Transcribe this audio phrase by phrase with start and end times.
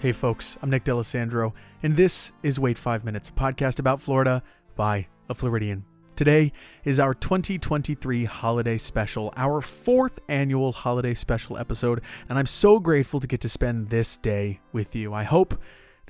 [0.00, 1.52] Hey, folks, I'm Nick D'Alessandro,
[1.82, 4.42] and this is Wait Five Minutes, a podcast about Florida
[4.74, 5.84] by a Floridian.
[6.16, 6.52] Today
[6.84, 13.20] is our 2023 holiday special, our fourth annual holiday special episode, and I'm so grateful
[13.20, 15.12] to get to spend this day with you.
[15.12, 15.60] I hope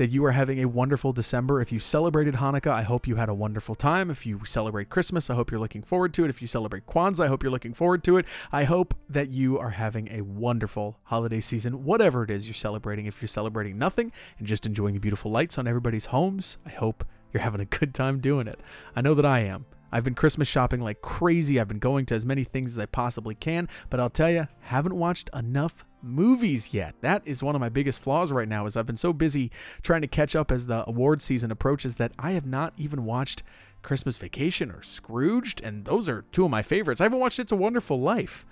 [0.00, 1.60] that you are having a wonderful December.
[1.60, 4.10] If you celebrated Hanukkah, I hope you had a wonderful time.
[4.10, 6.30] If you celebrate Christmas, I hope you're looking forward to it.
[6.30, 8.24] If you celebrate Kwanzaa, I hope you're looking forward to it.
[8.50, 13.05] I hope that you are having a wonderful holiday season, whatever it is you're celebrating.
[13.05, 17.05] If you're celebrating nothing and just enjoying the beautiful lights on everybody's homes, I hope
[17.34, 18.58] you're having a good time doing it.
[18.96, 19.66] I know that I am.
[19.92, 21.60] I've been Christmas shopping like crazy.
[21.60, 24.48] I've been going to as many things as I possibly can, but I'll tell you,
[24.60, 26.95] haven't watched enough movies yet.
[27.00, 29.50] That is one of my biggest flaws right now is I've been so busy
[29.82, 33.42] trying to catch up as the award season approaches that I have not even watched
[33.82, 37.00] Christmas Vacation or Scrooged, and those are two of my favorites.
[37.00, 38.44] I haven't watched It's a Wonderful Life.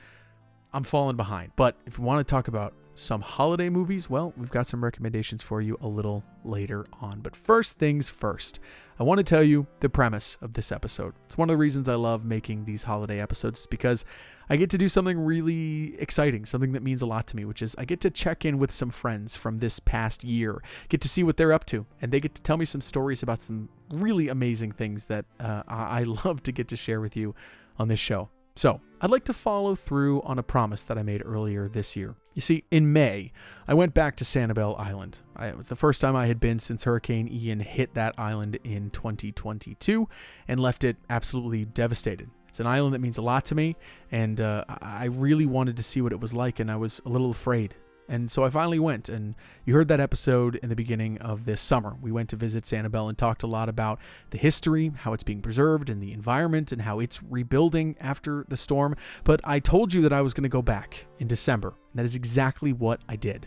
[0.73, 1.53] I'm falling behind.
[1.57, 5.43] But if you want to talk about some holiday movies, well, we've got some recommendations
[5.43, 7.21] for you a little later on.
[7.21, 8.59] But first things first,
[8.99, 11.15] I want to tell you the premise of this episode.
[11.27, 14.05] It's one of the reasons I love making these holiday episodes, is because
[14.51, 17.63] I get to do something really exciting, something that means a lot to me, which
[17.63, 21.09] is I get to check in with some friends from this past year, get to
[21.09, 23.69] see what they're up to, and they get to tell me some stories about some
[23.91, 27.35] really amazing things that uh, I love to get to share with you
[27.79, 28.31] on this show.
[28.57, 32.17] So, I'd like to follow through on a promise that I made earlier this year.
[32.35, 33.33] You see, in May,
[33.69, 35.19] I went back to Sanibel Island.
[35.37, 38.59] I, it was the first time I had been since Hurricane Ian hit that island
[38.65, 40.09] in 2022
[40.49, 42.31] and left it absolutely devastated.
[42.59, 43.77] It's an island that means a lot to me,
[44.11, 47.09] and uh, I really wanted to see what it was like, and I was a
[47.09, 47.77] little afraid
[48.09, 49.35] and so I finally went, and
[49.67, 51.95] you heard that episode in the beginning of this summer.
[52.01, 55.43] We went to visit Sanibel and talked a lot about the history, how it's being
[55.43, 58.97] preserved, and the environment, and how it's rebuilding after the storm.
[59.25, 62.05] But I told you that I was going to go back in December, and that
[62.05, 63.47] is exactly what I did.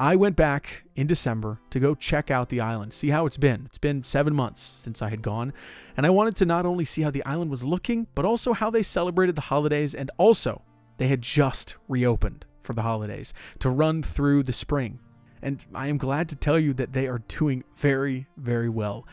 [0.00, 3.64] I went back in December to go check out the island, see how it's been.
[3.66, 5.52] It's been seven months since I had gone,
[5.94, 8.70] and I wanted to not only see how the island was looking, but also how
[8.70, 10.62] they celebrated the holidays, and also
[10.96, 15.00] they had just reopened for the holidays to run through the spring.
[15.42, 19.06] And I am glad to tell you that they are doing very, very well.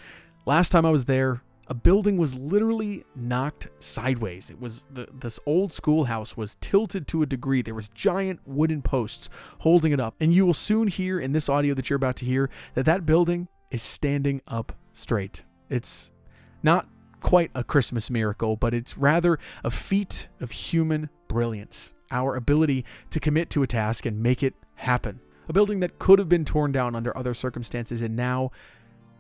[0.45, 4.49] Last time I was there, a building was literally knocked sideways.
[4.49, 7.61] It was the, this old schoolhouse was tilted to a degree.
[7.61, 9.29] There was giant wooden posts
[9.59, 10.15] holding it up.
[10.19, 13.05] And you will soon hear in this audio that you're about to hear that that
[13.05, 15.43] building is standing up straight.
[15.69, 16.11] It's
[16.63, 16.87] not
[17.19, 23.19] quite a Christmas miracle, but it's rather a feat of human brilliance our ability to
[23.19, 25.19] commit to a task and make it happen.
[25.49, 28.51] A building that could have been torn down under other circumstances and now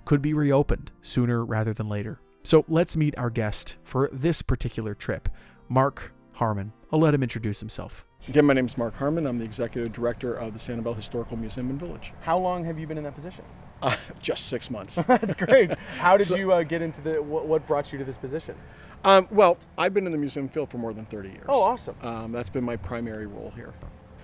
[0.05, 2.21] could be reopened sooner rather than later.
[2.47, 5.27] So let's meet our guest for this particular trip,
[5.67, 6.71] Mark Harmon.
[6.93, 8.05] I'll let him introduce himself.
[8.29, 9.27] Again, my name is Mark Harmon.
[9.27, 12.13] I'm the executive director of the Sanibel Historical Museum and Village.
[12.21, 13.43] How long have you been in that position?
[13.81, 14.95] Uh, just six months.
[15.07, 15.77] That's great.
[15.97, 17.21] How did so, you uh, get into the?
[17.21, 18.55] What, what, brought you to this position?
[19.03, 21.45] Um, well, I've been in the museum field for more than 30 years.
[21.49, 21.97] Oh, awesome.
[22.01, 23.73] Um, that's been my primary role here.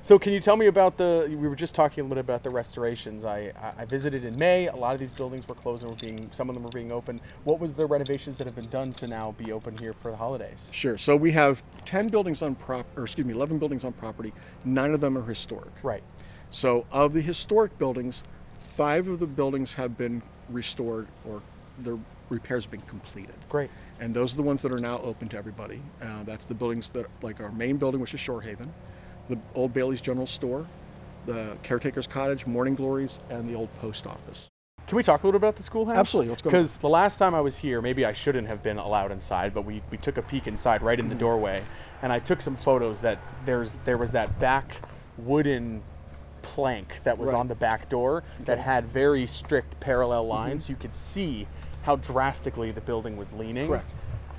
[0.03, 1.27] So, can you tell me about the?
[1.29, 3.23] We were just talking a little bit about the restorations.
[3.23, 4.67] I, I visited in May.
[4.67, 6.29] A lot of these buildings were closed and were being.
[6.33, 7.21] Some of them were being open.
[7.45, 10.17] What was the renovations that have been done to now be open here for the
[10.17, 10.69] holidays?
[10.73, 10.97] Sure.
[10.97, 14.33] So we have 10 buildings on prop, or excuse me, 11 buildings on property.
[14.65, 15.71] Nine of them are historic.
[15.81, 16.03] Right.
[16.51, 18.23] So, of the historic buildings,
[18.63, 21.43] Five of the buildings have been restored or
[21.77, 21.99] their
[22.29, 23.35] repairs have been completed.
[23.47, 23.69] Great.
[23.99, 25.81] And those are the ones that are now open to everybody.
[26.01, 28.69] Uh, that's the buildings that, like our main building, which is Shorehaven,
[29.29, 30.67] the Old Bailey's General Store,
[31.25, 34.49] the Caretaker's Cottage, Morning Glories, and the old post office.
[34.87, 35.95] Can we talk a little bit about the schoolhouse?
[35.95, 36.29] Absolutely.
[36.29, 36.49] Let's go.
[36.49, 39.63] Because the last time I was here, maybe I shouldn't have been allowed inside, but
[39.63, 41.19] we, we took a peek inside right in the mm-hmm.
[41.19, 41.61] doorway,
[42.01, 44.81] and I took some photos that there's there was that back
[45.17, 45.81] wooden
[46.41, 47.39] plank that was right.
[47.39, 48.43] on the back door okay.
[48.43, 50.63] that had very strict parallel lines.
[50.63, 50.73] Mm-hmm.
[50.73, 51.47] You could see
[51.83, 53.67] how drastically the building was leaning.
[53.67, 53.89] Correct.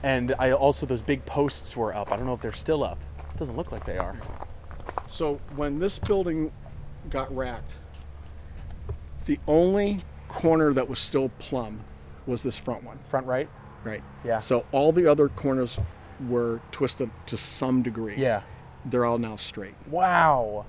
[0.02, 2.12] And I also those big posts were up.
[2.12, 2.98] I don't know if they're still up.
[3.18, 4.18] It doesn't look like they are.
[5.10, 6.52] So when this building
[7.10, 7.74] got racked,
[9.26, 11.80] the only corner that was still plumb
[12.26, 12.98] was this front one.
[13.08, 13.48] Front right?
[13.84, 14.02] Right.
[14.24, 14.38] Yeah.
[14.38, 15.78] So all the other corners
[16.28, 18.16] were twisted to some degree.
[18.16, 18.42] Yeah.
[18.84, 19.74] They're all now straight.
[19.88, 20.66] Wow.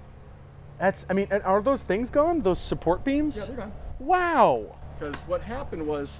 [0.79, 2.41] That's, I mean, are those things gone?
[2.41, 3.37] Those support beams?
[3.37, 3.73] Yeah, they're gone.
[3.99, 4.77] Wow.
[4.99, 6.19] Because what happened was,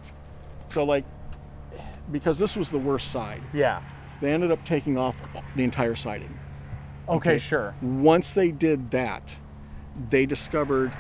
[0.69, 1.06] so like,
[2.12, 3.41] because this was the worst side.
[3.53, 3.81] Yeah.
[4.21, 5.21] They ended up taking off
[5.56, 6.38] the entire siding.
[7.07, 7.40] Okay, okay.
[7.40, 7.75] sure.
[7.81, 9.38] Once they did that,
[10.10, 10.96] they discovered,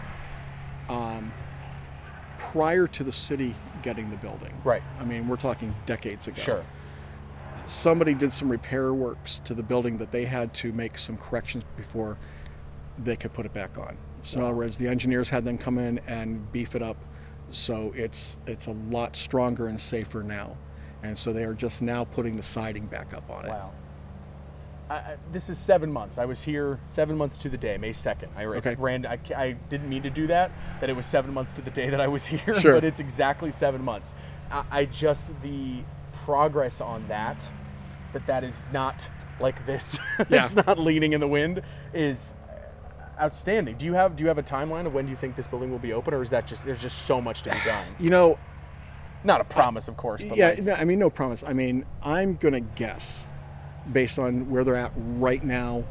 [0.89, 1.33] um,
[2.37, 4.53] prior to the city getting the building.
[4.63, 4.83] Right.
[4.99, 6.41] I mean, we're talking decades ago.
[6.41, 6.65] Sure.
[7.65, 11.63] Somebody did some repair works to the building that they had to make some corrections
[11.75, 12.17] before
[12.97, 13.97] they could put it back on.
[14.23, 16.97] So in other words, the engineers had them come in and beef it up,
[17.51, 20.57] so it's it's a lot stronger and safer now,
[21.03, 23.49] and so they are just now putting the siding back up on it.
[23.49, 23.71] Wow.
[24.89, 26.17] I, this is seven months.
[26.19, 28.31] I was here seven months to the day, May second.
[28.37, 28.75] I, it's Okay.
[28.79, 30.51] ran, I, I didn't mean to do that.
[30.79, 32.73] That it was seven months to the day that I was here, Sure.
[32.75, 34.13] but it's exactly seven months.
[34.51, 35.79] I, I just the
[36.25, 37.47] progress on that,
[38.13, 39.07] that that is not
[39.39, 39.97] like this.
[40.29, 40.45] Yeah.
[40.45, 41.61] it's not leaning in the wind.
[41.93, 42.35] Is
[43.19, 43.77] outstanding.
[43.77, 45.71] Do you have do you have a timeline of when do you think this building
[45.71, 47.87] will be open, or is that just there's just so much to be done?
[47.99, 48.37] You know,
[49.23, 51.43] Not a promise, of course, but yeah, like, no, I mean, no promise.
[51.45, 53.25] I mean, I'm gonna guess,
[53.91, 55.83] based on where they're at right now,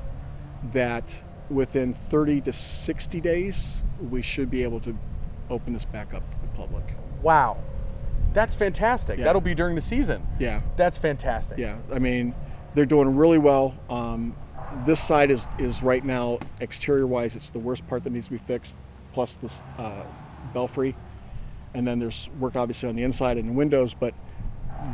[0.72, 4.96] that within 30 to 60 days we should be able to
[5.50, 6.84] open this back up to the public.
[7.22, 7.56] wow,
[8.32, 9.18] that's fantastic.
[9.18, 9.24] Yeah.
[9.26, 10.26] That'll be during the season.
[10.40, 11.56] Yeah, That's fantastic.
[11.58, 11.76] yeah.
[11.92, 12.34] I mean,
[12.74, 13.78] they're doing really well.
[13.88, 14.34] Um,
[14.84, 18.32] this side is is right now exterior wise, it's the worst part that needs to
[18.32, 18.74] be fixed,
[19.12, 20.02] plus this uh,
[20.52, 20.96] belfry,
[21.74, 24.14] and then there's work obviously on the inside and the windows, but.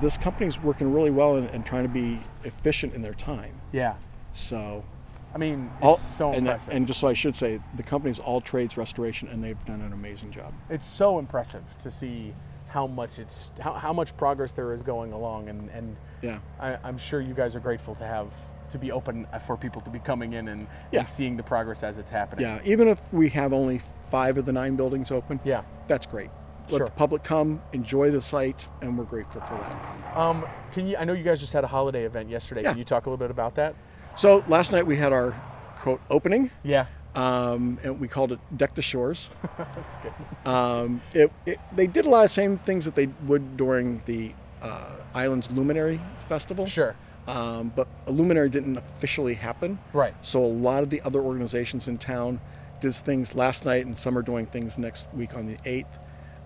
[0.01, 3.61] This company's working really well and, and trying to be efficient in their time.
[3.73, 3.95] Yeah.
[4.33, 4.85] So,
[5.35, 6.73] I mean, it's all, so and, impressive.
[6.75, 9.93] and just so I should say, the company's all trades restoration, and they've done an
[9.93, 10.53] amazing job.
[10.69, 12.35] it's so impressive to see
[12.69, 16.79] how much it's how, how much progress there is going along, and and Yeah, I,
[16.85, 18.29] I'm sure you guys are grateful to have
[18.71, 21.01] to be open uh, for people to be coming in and, Yeah.
[21.01, 22.45] and seeing the progress as it's happening.
[22.47, 22.61] yeah.
[22.65, 23.81] Even if we have only
[24.13, 25.63] five of the nine buildings open, Yeah.
[25.89, 26.31] that's great.
[26.71, 26.87] Let Sure.
[26.87, 30.17] the public come, enjoy the site, and we're grateful for that.
[30.17, 30.97] Um, can you?
[30.97, 32.63] I know you guys just had a holiday event yesterday.
[32.63, 32.71] Yeah.
[32.71, 33.75] Can you talk a little bit about that?
[34.17, 35.33] So last night we had our
[35.77, 36.87] quote opening, Yeah.
[37.15, 40.49] um, and we called it "Deck the Shores." That's good.
[40.51, 44.33] Um, it, it, they did a lot of same things that they would during the
[44.63, 46.67] uh, Islands Luminary Festival.
[46.67, 46.95] Sure.
[47.27, 49.79] Um, but luminary didn't officially happen.
[49.93, 50.15] Right.
[50.23, 52.41] So a lot of the other organizations in town
[52.81, 55.99] did things last night, and some are doing things next week on the eighth.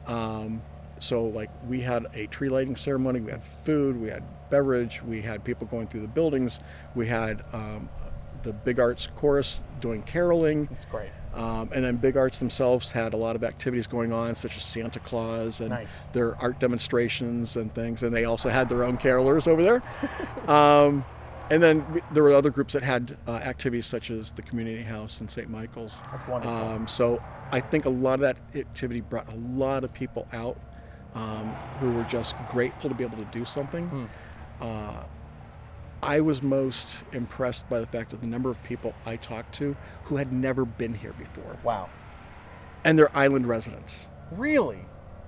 [0.06, 0.62] Um,
[0.98, 5.22] so like we had a tree lighting ceremony, we had food, we had beverage, we
[5.22, 6.60] had people going through the buildings,
[6.94, 7.88] we had um,
[8.42, 10.66] the Big Arts Chorus doing caroling.
[10.66, 11.10] That's great.
[11.34, 14.62] Um, and then Big Arts themselves had a lot of activities going on, such as
[14.62, 16.06] Santa Claus and Nice.
[16.12, 18.04] their art demonstrations and things.
[18.04, 19.82] And they also had their own carolers over there.
[21.50, 24.82] And then we, there were other groups that had uh, activities such as the Community
[24.82, 25.48] House and St.
[25.48, 26.00] Michael's.
[26.10, 26.54] That's wonderful.
[26.54, 30.58] Um, so I think a lot of that activity brought a lot of people out
[31.14, 33.86] um, who were just grateful to be able to do something.
[33.88, 34.04] Hmm.
[34.60, 35.02] Uh,
[36.02, 39.76] I was most impressed by the fact that the number of people I talked to
[40.04, 41.88] who had never been here before, wow.
[42.84, 44.10] and they're island residents.
[44.30, 44.84] Really?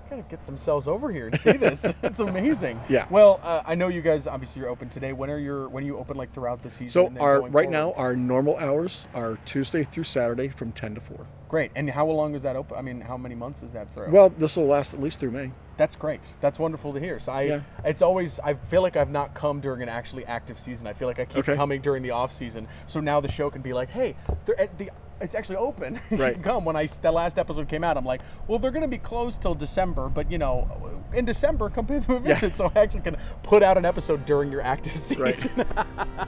[0.09, 1.83] Gotta get themselves over here and see this.
[2.03, 2.79] it's amazing.
[2.87, 3.07] Yeah.
[3.09, 5.11] Well, uh, I know you guys obviously you're open today.
[5.11, 6.89] When are your when are you open like throughout the season?
[6.89, 7.69] So our right forward?
[7.71, 11.25] now our normal hours are Tuesday through Saturday from 10 to 4.
[11.49, 11.71] Great.
[11.75, 12.77] And how long is that open?
[12.77, 14.09] I mean, how many months is that for?
[14.09, 15.51] Well, this will last at least through May.
[15.77, 16.21] That's great.
[16.41, 17.19] That's wonderful to hear.
[17.19, 17.61] So I, Yeah.
[17.85, 20.87] it's always I feel like I've not come during an actually active season.
[20.87, 21.55] I feel like I keep Okay.
[21.55, 22.67] coming during the off season.
[22.87, 24.15] So now the show can be like, hey,
[24.45, 24.89] they're at the.
[25.19, 25.99] It's actually open.
[26.11, 26.41] Right.
[26.41, 26.63] come.
[26.65, 29.41] When I the last episode came out, I'm like, well, they're going to be closed
[29.41, 30.69] till December, but you know,
[31.13, 32.39] in December, come pay the a Yeah.
[32.39, 32.55] visit.
[32.57, 35.51] So I actually can put out an episode during your active season.
[35.57, 36.27] Right.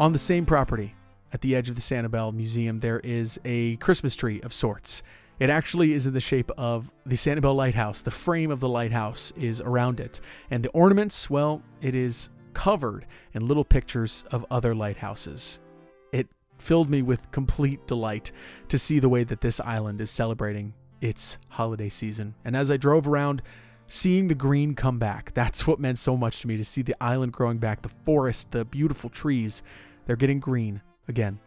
[0.00, 0.94] On the same property,
[1.32, 5.02] at the edge of the Sanibel Museum, there is a Christmas tree of sorts.
[5.40, 8.02] It actually is in the shape of the Sanibel Lighthouse.
[8.02, 10.20] The frame of the lighthouse is around it.
[10.50, 15.60] And the ornaments, well, it is covered in little pictures of other lighthouses.
[16.12, 18.32] It filled me with complete delight
[18.68, 22.34] to see the way that this island is celebrating its holiday season.
[22.44, 23.42] And as I drove around,
[23.86, 26.96] seeing the green come back, that's what meant so much to me to see the
[27.00, 29.62] island growing back, the forest, the beautiful trees.
[30.06, 31.38] They're getting green again.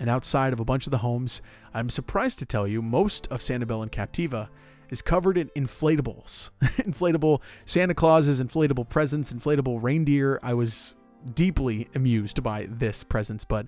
[0.00, 1.42] And outside of a bunch of the homes,
[1.74, 4.48] I'm surprised to tell you, most of Sanibel and Captiva
[4.92, 6.50] is covered in inflatables.
[6.60, 10.38] inflatable Santa Clauses, inflatable presents, inflatable reindeer.
[10.42, 10.92] I was
[11.34, 13.66] deeply amused by this presence, but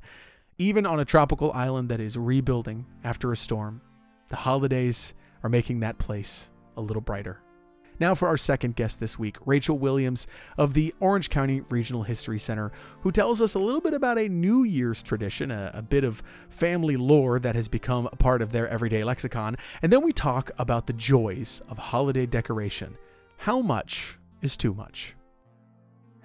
[0.58, 3.80] even on a tropical island that is rebuilding after a storm,
[4.28, 7.40] the holidays are making that place a little brighter.
[8.00, 10.26] Now, for our second guest this week, Rachel Williams
[10.58, 12.72] of the Orange County Regional History Center,
[13.02, 16.22] who tells us a little bit about a New Year's tradition, a, a bit of
[16.48, 20.50] family lore that has become a part of their everyday lexicon, and then we talk
[20.58, 22.98] about the joys of holiday decoration.
[23.36, 25.14] How much is too much?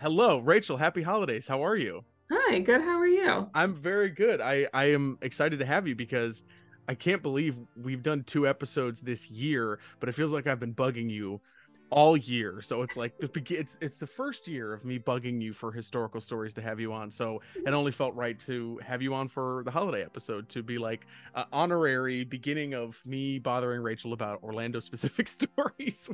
[0.01, 0.77] Hello, Rachel.
[0.77, 1.47] Happy holidays.
[1.47, 2.03] How are you?
[2.31, 2.81] Hi, good.
[2.81, 3.49] How are you?
[3.53, 4.41] I'm very good.
[4.41, 6.43] I, I am excited to have you because
[6.87, 10.73] I can't believe we've done two episodes this year, but it feels like I've been
[10.73, 11.41] bugging you
[11.89, 12.61] all year.
[12.61, 16.21] So it's like the it's it's the first year of me bugging you for historical
[16.21, 17.11] stories to have you on.
[17.11, 20.77] So it only felt right to have you on for the holiday episode to be
[20.77, 21.05] like
[21.35, 25.27] uh, honorary beginning of me bothering Rachel about Orlando specific
[25.57, 26.09] stories.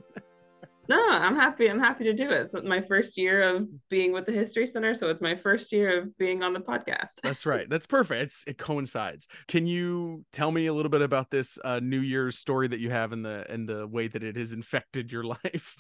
[0.88, 1.70] No, I'm happy.
[1.70, 2.42] I'm happy to do it.
[2.42, 6.01] It's my first year of being with the History Center, so it's my first year
[6.01, 7.22] of being on the podcast.
[7.24, 7.70] That's right.
[7.70, 8.22] That's perfect.
[8.22, 9.27] It's, it coincides.
[9.48, 12.92] Can you tell me a little bit about this uh, New Year's story that you
[12.92, 15.75] have in the and the way that it has infected your life?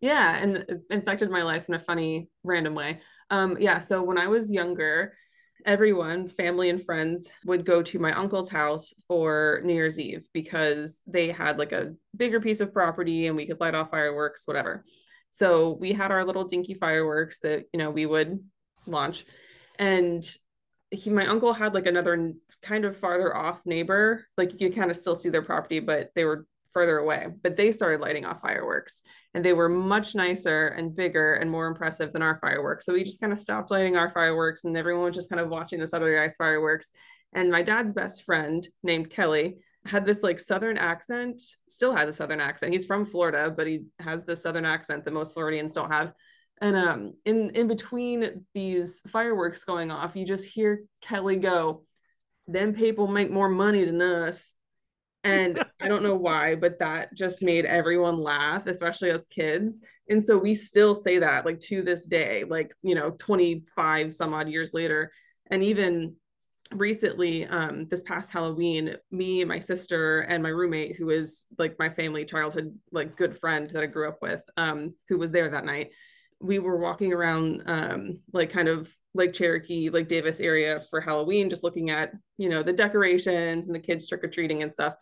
[0.00, 3.00] yeah, and infected my life in a funny, random way.
[3.30, 3.80] Um, yeah.
[3.80, 5.12] So when I was younger,
[5.64, 11.02] everyone, family and friends, would go to my uncle's house for New Year's Eve because
[11.06, 14.84] they had like a bigger piece of property and we could light off fireworks, whatever.
[15.30, 18.38] So we had our little dinky fireworks that, you know, we would
[18.86, 19.24] launch.
[19.78, 20.22] And
[20.90, 22.32] he, my uncle had like another
[22.62, 24.26] kind of farther off neighbor.
[24.36, 27.28] Like you could kind of still see their property, but they were further away.
[27.42, 29.00] But they started lighting off fireworks
[29.32, 32.84] and they were much nicer and bigger and more impressive than our fireworks.
[32.84, 35.48] So we just kind of stopped lighting our fireworks and everyone was just kind of
[35.48, 36.90] watching this other guy's fireworks.
[37.32, 39.56] And my dad's best friend named Kelly
[39.86, 42.74] had this like southern accent, still has a southern accent.
[42.74, 46.12] He's from Florida, but he has this southern accent that most Floridians don't have.
[46.60, 51.84] And um in in between these fireworks going off, you just hear Kelly go,
[52.46, 54.54] them people make more money than us
[55.26, 59.80] and I don't know why, but that just made everyone laugh, especially as kids.
[60.08, 64.34] And so we still say that like to this day, like, you know, 25 some
[64.34, 65.10] odd years later.
[65.50, 66.16] And even
[66.72, 71.78] recently, um, this past Halloween, me, and my sister, and my roommate, who is like
[71.78, 75.50] my family childhood, like good friend that I grew up with, um, who was there
[75.50, 75.90] that night,
[76.40, 81.50] we were walking around um like kind of like Cherokee, like Davis area for Halloween,
[81.50, 84.94] just looking at, you know, the decorations and the kids trick or treating and stuff.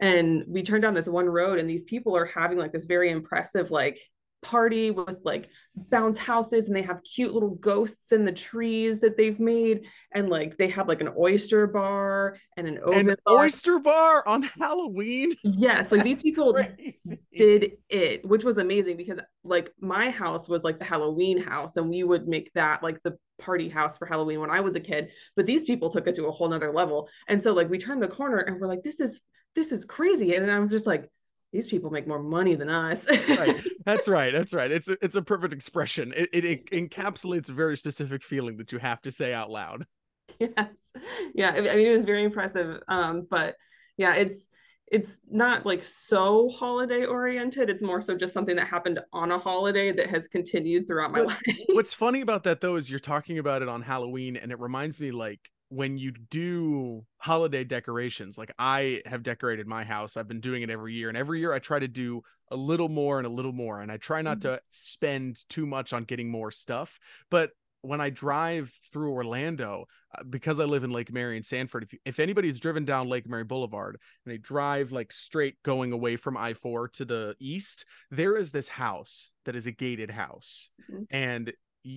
[0.00, 3.10] And we turned down this one road, and these people are having like this very
[3.10, 3.98] impressive, like,
[4.42, 9.16] party with like bounce houses and they have cute little ghosts in the trees that
[9.16, 9.80] they've made
[10.12, 13.38] and like they have like an oyster bar and an An bar.
[13.44, 15.32] oyster bar on Halloween.
[15.42, 17.18] yes like these people Crazy.
[17.36, 21.88] did it which was amazing because like my house was like the halloween house and
[21.88, 25.10] we would make that like the party house for halloween when i was a kid
[25.36, 28.02] but these people took it to a whole nother level and so like we turned
[28.02, 29.20] the corner and we're like this is
[29.54, 31.08] this is crazy and i'm just like
[31.52, 33.56] these people make more money than us right.
[33.86, 34.34] That's right.
[34.34, 34.70] That's right.
[34.70, 36.12] It's a, it's a perfect expression.
[36.14, 39.86] It, it, it encapsulates a very specific feeling that you have to say out loud.
[40.38, 40.92] yes
[41.34, 43.56] yeah i mean it was very impressive um but
[43.96, 44.48] yeah it's
[44.92, 49.38] it's not like so holiday oriented it's more so just something that happened on a
[49.38, 52.98] holiday that has continued throughout my But life What's funny about that though is you're
[52.98, 58.38] talking about it on Halloween, and it reminds me like when you do holiday decorations.
[58.38, 60.16] Like I have decorated my house.
[60.16, 62.88] I've been doing it every year, and every year I try to do a little
[62.88, 66.30] more and a little more, and I try not to spend too much on getting
[66.30, 66.98] more stuff.
[67.30, 67.50] But
[67.82, 71.98] when I drive through Orlando, uh, because I live in Lake Mary and Sanford, if,
[72.04, 76.36] if anybody's driven down Lake Mary Boulevard and they drive like straight going away from
[76.36, 80.70] I 4 to the east, there is this house that is a gated house.
[80.90, 81.06] Mhm.
[81.10, 81.52] And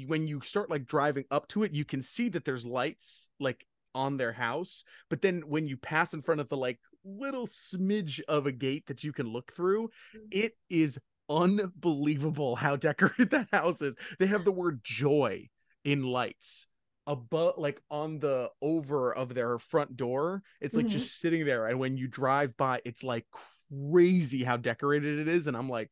[0.08, 3.66] when you start like driving up to it, you can see that there's lights like
[3.94, 4.84] on their house.
[5.10, 8.88] But then when you pass in front of the like little smidge of a gate
[8.88, 9.90] that you can look through,
[10.30, 13.96] it is unbelievable how decorated that house is.
[14.20, 15.50] They have the word joy
[15.84, 16.68] in lights
[17.08, 20.90] above like on the over of their front door it's like Mhm.
[20.90, 23.26] just sitting there and when you drive by it's like
[23.72, 25.90] crazy how decorated it is and i'm like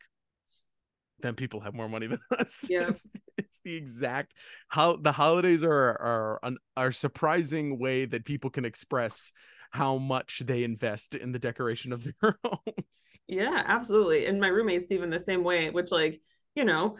[1.22, 2.90] then people have more money than us Yeah.
[2.90, 3.06] it's,
[3.38, 4.34] it's the exact
[4.68, 9.32] how the holidays are are an are surprising way that people can express
[9.72, 14.26] how much they invest in the decoration of their homes Yeah, absolutely.
[14.26, 16.22] And my roommate's even the same way, which like,
[16.56, 16.98] you know,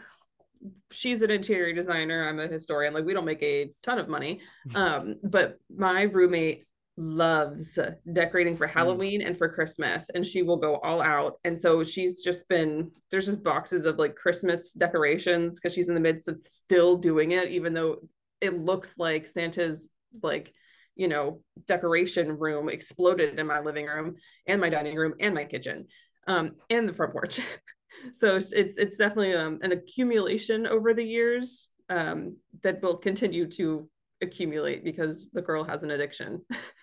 [0.92, 2.94] she's an interior designer, I'm a historian.
[2.94, 4.40] Like we don't make a ton of money.
[4.74, 7.78] Um, but my roommate loves
[8.12, 11.38] decorating for Halloween and for Christmas and she will go all out.
[11.44, 15.94] And so she's just been there's just boxes of like Christmas decorations because she's in
[15.94, 17.96] the midst of still doing it even though
[18.40, 19.90] it looks like Santa's
[20.22, 20.52] like
[20.96, 24.16] you know decoration room exploded in my living room
[24.46, 25.86] and my dining room and my kitchen
[26.26, 27.40] um, and the front porch.
[28.12, 33.46] so it's it's it's definitely um, an accumulation over the years um, that will continue
[33.46, 33.88] to
[34.22, 36.42] accumulate because the girl has an addiction.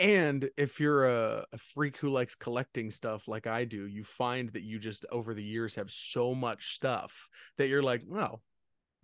[0.00, 4.48] and if you're a, a freak who likes collecting stuff like I do, you find
[4.54, 7.28] that you just over the years have so much stuff
[7.58, 8.40] that you're like, well,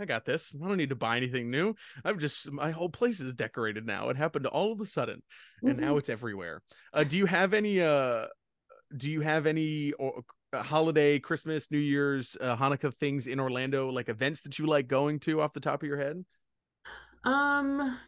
[0.00, 0.54] I got this.
[0.54, 1.74] I don't need to buy anything new.
[2.02, 4.08] I'm just my whole place is decorated now.
[4.08, 5.22] It happened all of a sudden,
[5.62, 6.62] and now it's everywhere.
[6.92, 7.80] Uh, do you have any?
[7.82, 8.26] Uh,
[8.96, 10.22] do you have any or
[10.52, 14.86] uh, holiday, Christmas, New Year's, uh, Hanukkah things in Orlando, like events that you like
[14.86, 16.24] going to off the top of your head?
[17.24, 17.98] Um,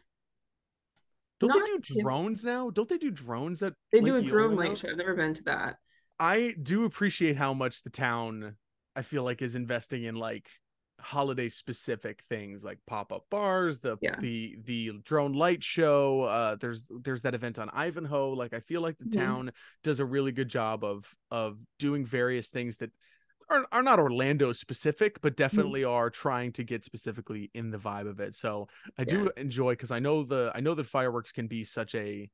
[1.39, 2.69] Don't they do drones now?
[2.69, 4.89] Don't they do drones that they do a drone light show.
[4.89, 5.77] I've never been to that.
[6.19, 8.55] I do appreciate how much the town
[8.95, 10.49] I feel like is investing in like
[10.99, 14.19] holiday specific things like pop-up bars, the Yeah.
[14.19, 18.31] the the drone light show, uh there's there's that event on Ivanhoe.
[18.33, 19.13] Like I feel like the Mhm.
[19.13, 22.91] town does a really good job of of doing various things that
[23.49, 28.09] are, are not Orlando specific, but definitely are trying to get specifically in the vibe
[28.09, 28.35] of it.
[28.35, 31.95] So I do enjoy because I know the I know that fireworks can be such
[31.95, 32.29] a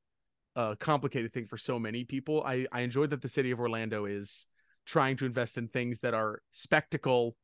[0.54, 2.42] uh, complicated thing for so many people.
[2.44, 4.46] I I enjoy that the city of Orlando is
[4.84, 7.36] trying to invest in things that are spectacle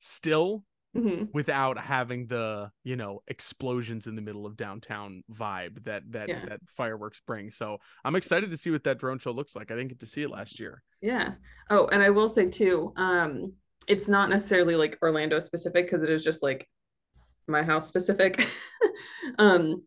[0.00, 0.64] still
[0.96, 6.28] hmm without having the you know explosions in the middle of downtown vibe that that
[6.28, 6.44] Yeah.
[6.46, 9.74] that fireworks bring so i'm excited to see what that drone show looks like i
[9.74, 11.34] didn't get to see it last year Yeah.
[11.70, 13.52] Oh, and I will say too, um,
[13.86, 16.66] it's not necessarily like Orlando specific because it is just like
[17.46, 18.48] my house specific.
[19.38, 19.82] um,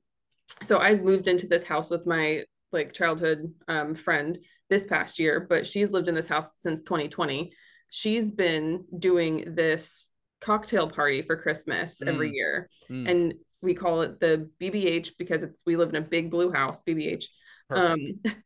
[0.64, 4.38] so I moved into this house with my like childhood um friend
[4.70, 7.52] this past year, but she's lived in this house since 2020.
[7.90, 10.09] She's been doing this
[10.42, 12.34] cocktail party for Christmas every Mm.
[12.34, 16.32] year, Mm, and we call it the BBH because it's we live in a big
[16.32, 17.26] blue house, BBH
[17.68, 18.02] perfect.
[18.26, 18.34] um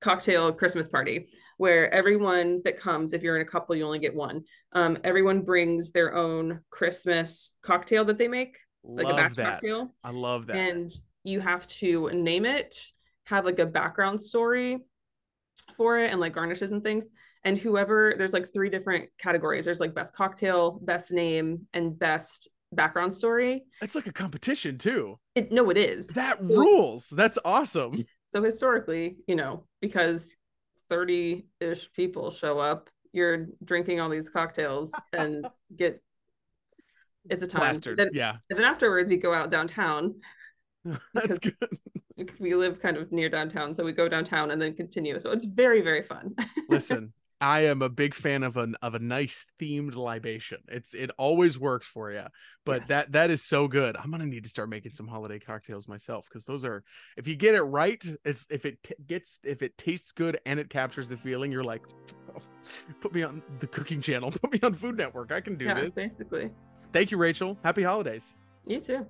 [0.00, 4.14] cocktail christmas party where everyone that comes if you're in a couple you only get
[4.14, 4.42] one.
[4.72, 9.52] Um everyone brings their own christmas cocktail that they make like a batch that.
[9.52, 9.94] cocktail.
[10.02, 10.56] I love that.
[10.56, 10.90] And
[11.22, 12.74] you have to name it
[13.26, 14.78] have like a background story
[15.76, 17.08] for it and like garnishes and things.
[17.44, 19.64] And whoever there's like three different categories.
[19.64, 23.64] There's like best cocktail best name and best background story.
[23.80, 25.18] It's like a competition too.
[25.34, 26.08] It no it is.
[26.08, 27.08] That rules.
[27.08, 28.04] That's awesome.
[28.30, 30.32] So historically, you know, because
[30.90, 36.02] 30-ish people show up, you're drinking all these cocktails and get
[37.28, 37.78] it's a time.
[37.78, 38.36] Then, yeah.
[38.50, 40.16] and then afterwards you go out downtown.
[41.14, 41.54] that's good
[42.40, 45.18] We live kind of near downtown, so we go downtown and then continue.
[45.18, 46.34] So it's very, very fun.
[46.68, 51.10] listen i am a big fan of an of a nice themed libation it's it
[51.18, 52.22] always works for you
[52.64, 52.88] but Yes.
[52.88, 56.24] that that is so good i'm gonna need to start making some holiday cocktails myself
[56.28, 56.84] because those are
[57.16, 60.60] if you get it right it's if it t- gets if it tastes good and
[60.60, 61.82] it captures the feeling you're like
[62.32, 62.40] "Oh,
[63.00, 65.74] put me on the cooking channel put me on food network i can do yeah,
[65.74, 66.48] this basically.
[66.92, 68.36] thank you rachel happy holidays
[68.68, 69.04] You too.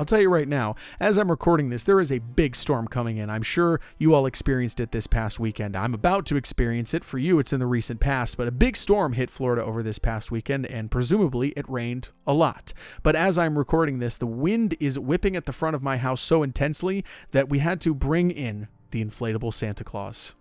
[0.00, 3.18] I'll tell you right now, as I'm recording this, there is a big storm coming
[3.18, 3.28] in.
[3.28, 5.76] I'm sure you all experienced it this past weekend.
[5.76, 7.04] I'm about to experience it.
[7.04, 9.98] For you, it's in the recent past, but a big storm hit Florida over this
[9.98, 12.72] past weekend, and presumably it rained a lot.
[13.02, 16.22] But as I'm recording this, the wind is whipping at the front of my house
[16.22, 20.34] so intensely that we had to bring in the inflatable Santa Claus.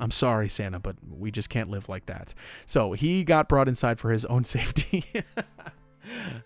[0.00, 2.34] I'm sorry, Santa, but we just can't live like that.
[2.66, 5.04] So he got brought inside for his own safety.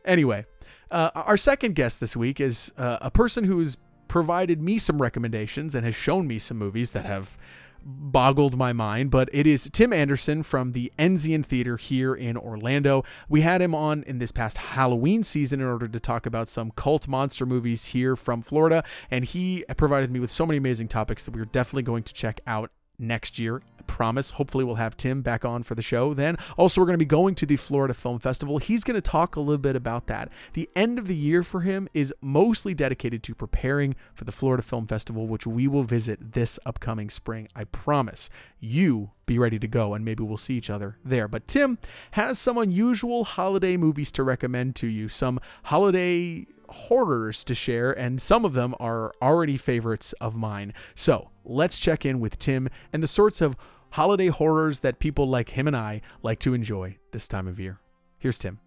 [0.05, 0.45] anyway,
[0.91, 3.77] uh, our second guest this week is uh, a person who has
[4.09, 7.39] provided me some recommendations and has shown me some movies that have
[7.83, 13.05] boggled my mind, but it is Tim Anderson from the Enzian Theater here in Orlando.
[13.29, 16.73] We had him on in this past Halloween season in order to talk about some
[16.73, 21.25] cult monster movies here from Florida, and he provided me with so many amazing topics
[21.25, 22.71] that we're definitely going to check out
[23.01, 23.63] next year.
[23.79, 24.33] I promise.
[24.33, 26.37] Hopefully, we'll have Tim back on for the show then.
[26.57, 28.59] Also, we're going to be going to the Florida Film Festival.
[28.59, 30.31] He's going to talk a little bit about that.
[30.53, 34.63] The end of the year for him is mostly dedicated to preparing for the Florida
[34.63, 37.49] Film Festival, which we will visit this upcoming spring.
[37.57, 38.31] I promise.
[38.61, 41.29] You be ready to go, and maybe we'll see each other there.
[41.29, 41.79] But Tim
[42.13, 48.21] has some unusual holiday movies to recommend to you, some holiday horrors to share, and
[48.21, 50.73] some of them are already favorites of mine.
[50.95, 53.57] So let's check in with Tim and the sorts of
[53.91, 57.81] holiday horrors that people like him and I like to enjoy this time of year.
[58.19, 58.61] Here's Tim.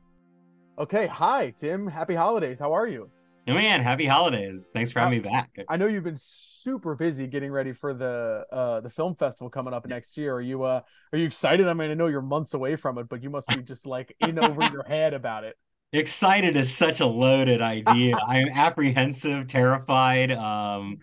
[0.77, 1.87] Okay, hi, Tim.
[1.87, 2.59] Happy holidays.
[2.59, 3.09] How are you?
[3.45, 4.71] Oh man, happy holidays.
[4.73, 5.51] Thanks for having me back.
[5.67, 9.73] I know you've been super busy getting ready for the uh the film festival coming
[9.73, 10.33] up next year.
[10.33, 11.67] Are you uh are you excited?
[11.67, 14.15] I mean, I know you're months away from it, but you must be just like
[14.21, 15.57] in over your head about it.
[15.93, 18.15] Excited is such a loaded idea.
[18.27, 20.31] I'm apprehensive, terrified.
[20.31, 20.97] Um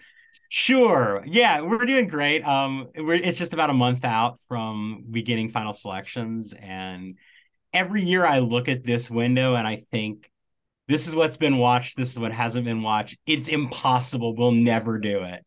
[0.48, 1.22] sure.
[1.26, 2.42] Yeah, we're doing great.
[2.42, 7.16] Um we're it's just about a month out from beginning final selections and
[7.72, 10.28] every year I look at this window and I think
[10.88, 13.16] this is what's been watched, this is what hasn't been watched.
[13.24, 14.34] It's impossible.
[14.34, 15.46] We'll never do it.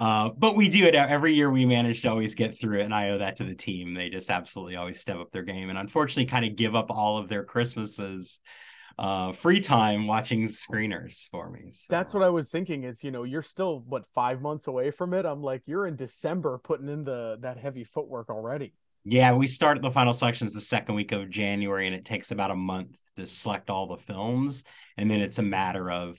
[0.00, 1.48] Uh, but we do it every year.
[1.48, 3.94] We manage to always get through it, and I owe that to the team.
[3.94, 7.18] They just absolutely always step up their game, and unfortunately, kind of give up all
[7.18, 8.40] of their Christmases
[8.98, 11.70] uh, free time watching screeners for me.
[11.70, 11.86] So.
[11.88, 12.84] That's what I was thinking.
[12.84, 15.26] Is you know you're still what five months away from it.
[15.26, 18.72] I'm like you're in December putting in the that heavy footwork already.
[19.04, 22.50] Yeah, we start the final selections the second week of January, and it takes about
[22.50, 24.64] a month to select all the films,
[24.96, 26.18] and then it's a matter of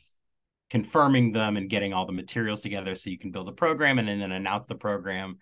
[0.70, 4.08] confirming them and getting all the materials together so you can build a program and
[4.08, 5.38] then, then announce the program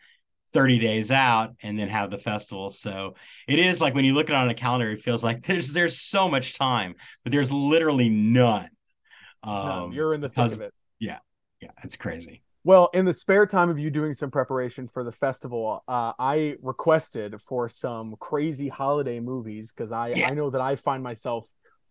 [0.54, 2.70] 30 days out and then have the festival.
[2.70, 3.16] So
[3.48, 5.74] it is like when you look at it on a calendar, it feels like there's
[5.74, 8.70] there's so much time, but there's literally none.
[9.44, 10.74] Um, You're in the thick of it.
[11.00, 11.20] Yeah,
[11.62, 12.44] yeah, it's crazy.
[12.66, 16.56] Well, in the spare time of you doing some preparation for the festival, uh, I
[16.62, 20.30] requested for some crazy holiday movies because I yeah.
[20.30, 21.46] I know that I find myself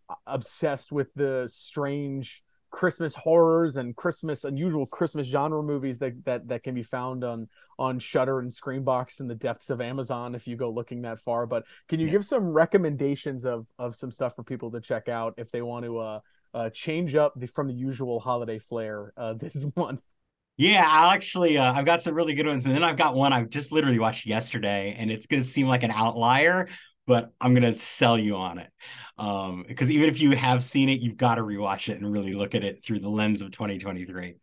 [0.09, 6.48] uh, obsessed with the strange Christmas horrors and Christmas unusual Christmas genre movies that that
[6.48, 7.46] that can be found on
[7.78, 11.46] on Shudder and Screambox in the depths of Amazon if you go looking that far.
[11.46, 12.12] But can you yeah.
[12.12, 15.85] give some recommendations of of some stuff for people to check out if they want
[15.85, 16.20] to uh,
[16.54, 20.00] uh change up the, from the usual holiday flair uh, this month?
[20.56, 23.35] Yeah, I'll actually uh, I've got some really good ones, and then I've got one
[23.35, 26.68] I've just literally watched yesterday, and it's gonna seem like an outlier,
[27.06, 28.70] but I'm gonna sell you on it.
[29.18, 32.32] Um, because even if you have seen it, you've got to rewatch it and really
[32.32, 34.36] look at it through the lens of 2023.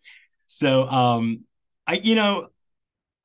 [0.48, 1.42] So um,
[1.88, 2.48] I you know,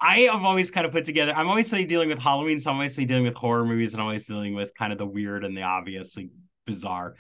[0.01, 2.97] I have always kind of put together, I'm always dealing with Halloween, so I'm always
[2.97, 6.31] dealing with horror movies and always dealing with kind of the weird and the obviously
[6.67, 7.15] bizarre.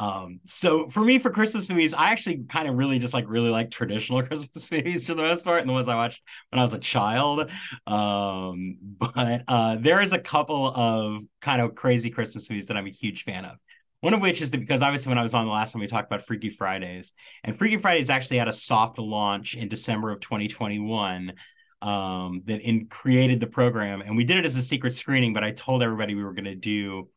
[0.00, 3.50] Um, so for me, for Christmas movies, I actually kind of really just like really
[3.50, 6.62] like traditional Christmas movies for the most part, and the ones I watched when I
[6.62, 7.50] was a child.
[7.86, 12.86] Um, but uh, there is a couple of kind of crazy Christmas movies that I'm
[12.86, 13.58] a huge fan of.
[14.00, 15.86] One of which is that because obviously when I was on the last time we
[15.86, 17.12] talked about Freaky Fridays,
[17.44, 21.34] and Freaky Fridays actually had a soft launch in December of 2021
[21.82, 25.34] um, that in created the program, and we did it as a secret screening.
[25.34, 27.10] But I told everybody we were going to do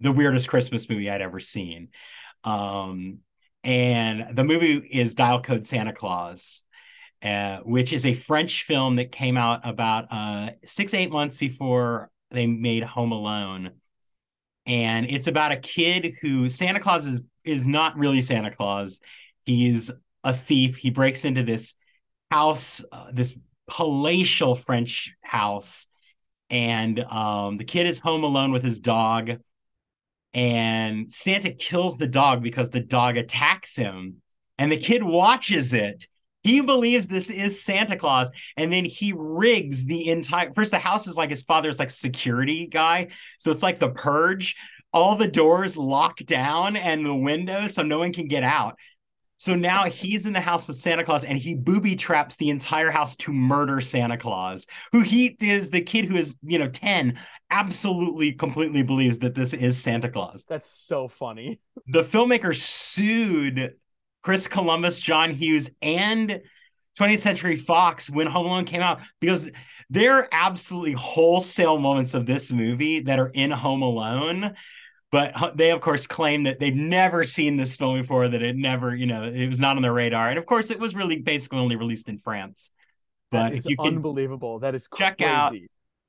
[0.00, 1.88] the weirdest Christmas movie I'd ever seen.
[2.44, 3.18] Um,
[3.64, 6.62] and the movie is Dial Code Santa Claus,
[7.22, 12.10] uh, which is a French film that came out about uh, six, eight months before
[12.30, 13.72] they made Home Alone.
[14.66, 19.00] And it's about a kid who Santa Claus is is not really Santa Claus.
[19.44, 19.90] He's
[20.24, 20.76] a thief.
[20.76, 21.74] He breaks into this
[22.30, 25.86] house, uh, this palatial French house,
[26.50, 29.30] and um, the kid is home alone with his dog
[30.36, 34.20] and Santa kills the dog because the dog attacks him.
[34.58, 36.06] And the kid watches it.
[36.42, 40.52] He believes this is Santa Claus, and then he rigs the entire.
[40.54, 44.54] First, the house is like his father's like security guy, so it's like the purge.
[44.92, 48.76] All the doors lock down and the windows, so no one can get out.
[49.38, 52.90] So now he's in the house with Santa Claus and he booby traps the entire
[52.90, 57.18] house to murder Santa Claus, who he is the kid who is, you know, 10,
[57.50, 60.44] absolutely completely believes that this is Santa Claus.
[60.48, 61.60] That's so funny.
[61.86, 63.74] The filmmaker sued
[64.22, 66.40] Chris Columbus, John Hughes, and
[66.98, 69.50] 20th Century Fox when Home Alone came out because
[69.90, 74.54] there are absolutely wholesale moments of this movie that are in Home Alone
[75.16, 78.94] but they of course claim that they've never seen this film before that it never
[78.94, 80.28] you know it was not on their radar.
[80.28, 82.70] And of course it was really basically only released in france.
[83.30, 84.58] But if you unbelievable.
[84.58, 85.54] That is check out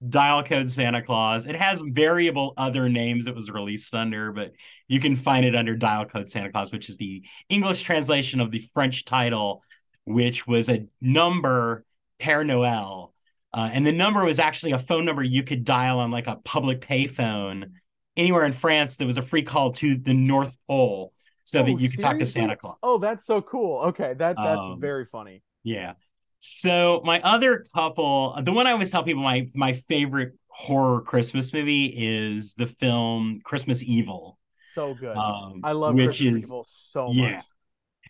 [0.09, 1.45] dial code santa claus.
[1.45, 4.51] It has variable other names it was released under but
[4.89, 8.51] you can find it under dial code santa claus which is the english translation of
[8.51, 9.63] the french title
[10.03, 11.85] which was a number
[12.19, 13.13] père noel
[13.53, 16.35] uh, and the number was actually a phone number you could dial on like a
[16.43, 17.71] public payphone
[18.17, 21.13] anywhere in France, there was a free call to the North Pole
[21.47, 22.75] so oh, that you could talk to Santa Claus.
[22.83, 23.79] Oh, that's so cool.
[23.83, 25.43] Okay, that that's um, very funny.
[25.63, 25.93] Yeah.
[26.39, 31.53] So my other couple, the one I always tell people my my favorite horror Christmas
[31.53, 34.37] movie is the film Christmas Evil.
[34.75, 35.15] So good.
[35.15, 37.31] Um, I love which Christmas is, Evil so yeah.
[37.37, 37.45] much.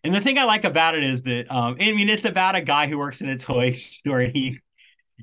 [0.03, 2.61] And the thing I like about it is that um, I mean it's about a
[2.61, 4.59] guy who works in a toy store and he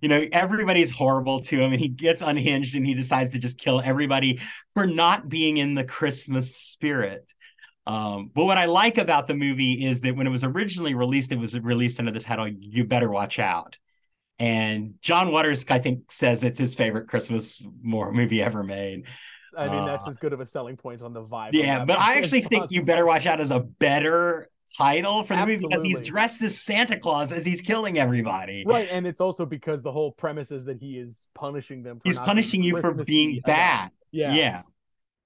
[0.02, 3.59] you know, everybody's horrible to him and he gets unhinged and he decides to just
[3.59, 4.40] kill everybody
[4.74, 7.30] for not being in the Christmas spirit.
[7.87, 11.33] Um, but what I like about the movie is that when it was originally released,
[11.33, 13.76] it was released under the title "You Better Watch Out,"
[14.38, 19.04] and John Waters, I think, says it's his favorite Christmas movie ever made.
[19.57, 21.50] I mean, that's uh, as good of a selling point on the vibe.
[21.52, 25.40] Yeah, but I actually think "You Better Watch Out" is a better title for the
[25.40, 25.55] Absolutely.
[25.55, 28.64] movie because he's dressed as Santa Claus as he's killing everybody.
[28.66, 32.00] Right, and it's also because the whole premise is that he is punishing them.
[32.05, 33.90] he's punishing you for being bad.
[34.11, 34.62] Yeah, yeah.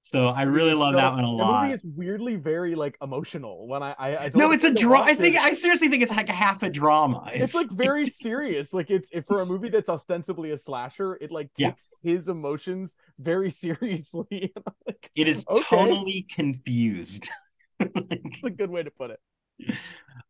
[0.01, 1.47] So I really love so, that one a lot.
[1.47, 3.67] The movie is weirdly very like emotional.
[3.67, 5.05] When I, I, I no, it's a drama.
[5.05, 7.29] I think I seriously think it's like a half a drama.
[7.33, 8.73] It's, it's like very serious.
[8.73, 12.13] Like it's if for a movie that's ostensibly a slasher, it like takes yeah.
[12.15, 14.55] his emotions very seriously.
[14.87, 15.63] like, it is okay.
[15.63, 17.29] totally confused.
[17.79, 19.21] That's a good way to put it.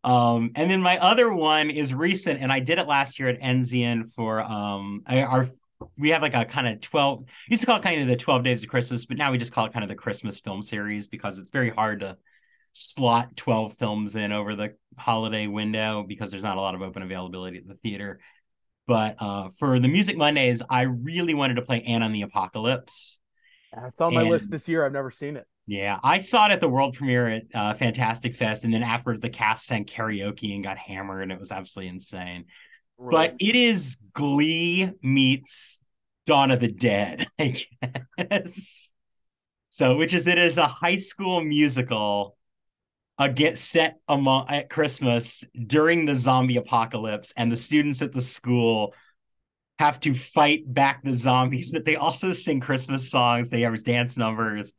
[0.05, 3.41] Um, and then my other one is recent, and I did it last year at
[3.41, 5.49] Enzian for um our
[5.97, 8.43] we have like a kind of 12 used to call it kind of the 12
[8.43, 11.07] days of christmas but now we just call it kind of the christmas film series
[11.07, 12.17] because it's very hard to
[12.73, 17.03] slot 12 films in over the holiday window because there's not a lot of open
[17.03, 18.19] availability at the theater
[18.89, 23.21] but uh, for the music mondays i really wanted to play anna and the apocalypse
[23.73, 24.85] That's on my And- list this year.
[24.85, 25.47] I've never seen it.
[25.69, 29.21] Yeah, I saw it at the world premiere at uh, Fantastic Fest, and then afterwards
[29.21, 32.47] the cast sang karaoke and got hammered, and it was absolutely insane.
[32.99, 35.79] But it is Glee meets
[36.25, 37.63] Dawn of the Dead, I
[38.19, 38.95] guess.
[39.69, 42.39] So, which is it is a high school musical,
[43.19, 48.23] uh, get set among at Christmas during the zombie apocalypse, and the students at the
[48.23, 48.95] school
[49.79, 53.51] have to fight back the zombies, but they also sing Christmas songs.
[53.51, 54.75] They have dance numbers.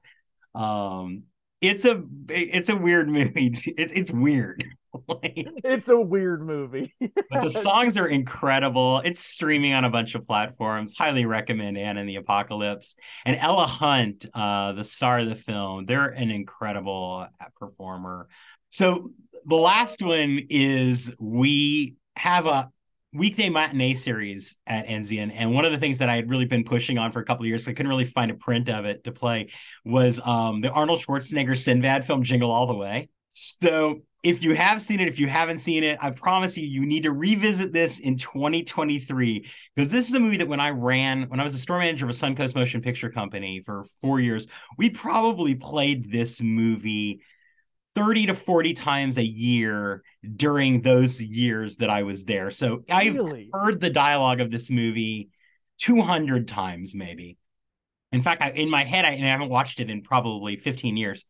[0.55, 1.23] Um,
[1.61, 3.53] it's a it's a weird movie.
[3.77, 4.63] It, it's weird.
[5.07, 5.33] Like,
[5.63, 6.95] It's a weird movie.
[6.99, 9.03] but the songs are incredible.
[9.05, 10.95] It's streaming on a bunch of platforms.
[10.97, 12.95] Highly recommend Anna and the Apocalypse.
[13.23, 17.27] And Ella Hunt, uh, the star of the film, they're an incredible
[17.59, 18.29] performer.
[18.71, 19.11] So
[19.45, 22.71] the last one is we have a
[23.13, 25.31] weekday matinee series at Enzian.
[25.33, 27.43] And one of the things that I had really been pushing on for a couple
[27.43, 29.49] of years, I couldn't really find a print of it to play,
[29.83, 33.09] was um, the Arnold Schwarzenegger Sinbad film Jingle All the Way.
[33.29, 36.85] So if you have seen it, if you haven't seen it, I promise you, you
[36.85, 41.29] need to revisit this in 2023 because this is a movie that when I ran,
[41.29, 44.47] when I was a store manager of a Suncoast Motion Picture Company for four years,
[44.77, 47.21] we probably played this movie
[47.99, 50.03] 30 to 40 times a year
[50.35, 52.51] during those years that I was there.
[52.51, 53.51] So I've Really?
[53.53, 55.29] heard the dialogue of this movie
[55.79, 57.37] 200 times, maybe.
[58.11, 60.97] In fact, I, in my head, I, and I haven't watched it in probably 15
[60.97, 61.25] years.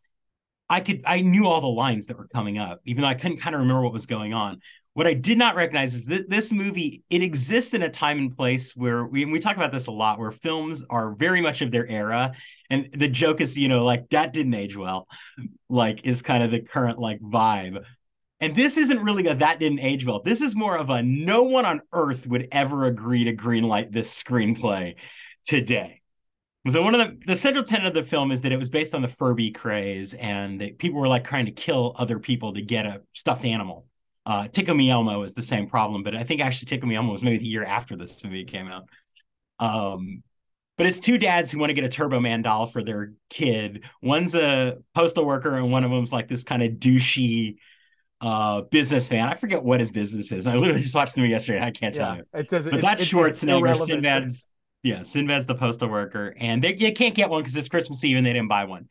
[0.69, 3.39] I could I knew all the lines that were coming up, even though I couldn't
[3.39, 4.61] kind of remember what was going on.
[4.99, 8.35] What I did not recognize is that this movie it exists in a time and
[8.35, 11.71] place where we we talk about this a lot, where films are very much of
[11.71, 12.33] their era,
[12.69, 15.07] and the joke is you know like that didn't age well,
[15.69, 17.81] like is kind of the current like vibe.
[18.41, 20.21] And this isn't really a that didn't age well.
[20.21, 24.21] This is more of a no one on earth would ever agree to greenlight this
[24.21, 24.95] screenplay
[25.45, 26.01] today.
[26.67, 28.93] So one of the the central tenet of the film is that it was based
[28.93, 32.85] on the Furby craze, and people were like trying to kill other people to get
[32.85, 33.85] a stuffed animal.
[34.25, 37.11] Uh, Tickle Me Elmo is the same problem, but I think actually Tickle Me Elmo
[37.11, 38.83] was maybe the year after this movie came out.
[39.59, 40.23] Um,
[40.77, 43.83] but it's two dads who want to get a Turbo Man doll for their kid.
[44.01, 47.57] One's a postal worker, and one of them's like this kind of douchey
[48.21, 49.29] uh businessman.
[49.29, 50.45] I forget what his business is.
[50.47, 51.57] I literally just watched the movie yesterday.
[51.57, 52.23] And I can't tell you.
[52.33, 53.89] it says But it's- that's it's- it's Schwarzenegger, irrelevant.
[53.89, 54.49] Sinbad's
[54.83, 58.15] yeah, Sinbad's the postal worker, and they you can't get one because it's Christmas Eve
[58.17, 58.87] and they didn't buy one.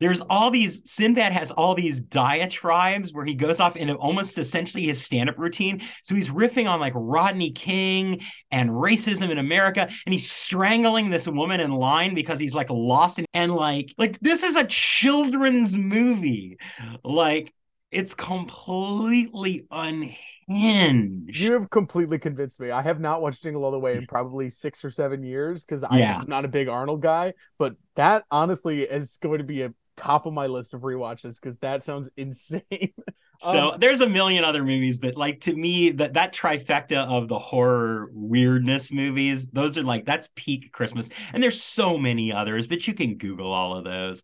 [0.00, 4.86] There's all these Sinbad has all these diatribes where he goes off into almost essentially
[4.86, 5.82] his stand-up routine.
[6.04, 11.28] So he's riffing on like Rodney King and racism in America, and he's strangling this
[11.28, 15.76] woman in line because he's like lost in and like like this is a children's
[15.76, 16.56] movie.
[17.04, 17.52] Like
[17.90, 21.38] it's completely unhinged.
[21.40, 22.70] You have completely convinced me.
[22.70, 25.82] I have not watched Jingle All the Way in probably six or seven years because
[25.82, 26.22] I'm Yeah.
[26.26, 27.34] not a big Arnold guy.
[27.58, 31.58] But that honestly is going to be a top of my list of rewatches because
[31.58, 32.92] that sounds insane.
[33.38, 37.26] So Um, there's a million other movies, but like to me, that that trifecta of
[37.28, 41.08] the horror weirdness movies, those are like that's peak Christmas.
[41.32, 44.22] And there's so many others, but you can Google all of those.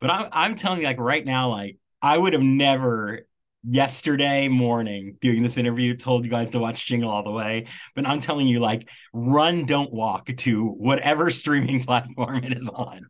[0.00, 3.26] But I'm I'm telling you, like right now, like I would have never
[3.68, 7.66] yesterday morning doing this interview told you guys to watch Jingle All the Way.
[7.94, 13.06] But I'm telling you, like, run, don't walk to whatever streaming platform it is on.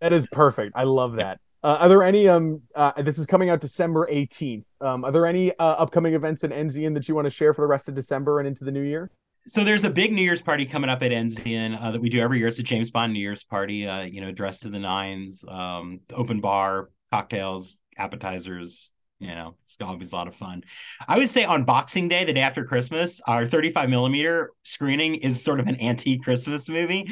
[0.00, 0.72] That is perfect.
[0.74, 1.40] I love that.
[1.64, 4.64] Uh, are there any um uh, this is coming out December 18th.
[4.80, 7.62] Um are there any uh, upcoming events in Enzian that you want to share for
[7.62, 9.10] the rest of December and into the new year?
[9.48, 12.20] So there's a big New Year's party coming up at Enzian uh, that we do
[12.20, 12.46] every year.
[12.46, 13.88] It's a James Bond New Year's party.
[13.88, 18.90] Uh, you know, dressed to the nines, um, open bar, cocktails, appetizers.
[19.18, 20.64] You know, it's always a lot of fun.
[21.06, 25.42] I would say on Boxing Day, the day after Christmas, our 35 millimeter screening is
[25.42, 27.08] sort of an anti-Christmas movie.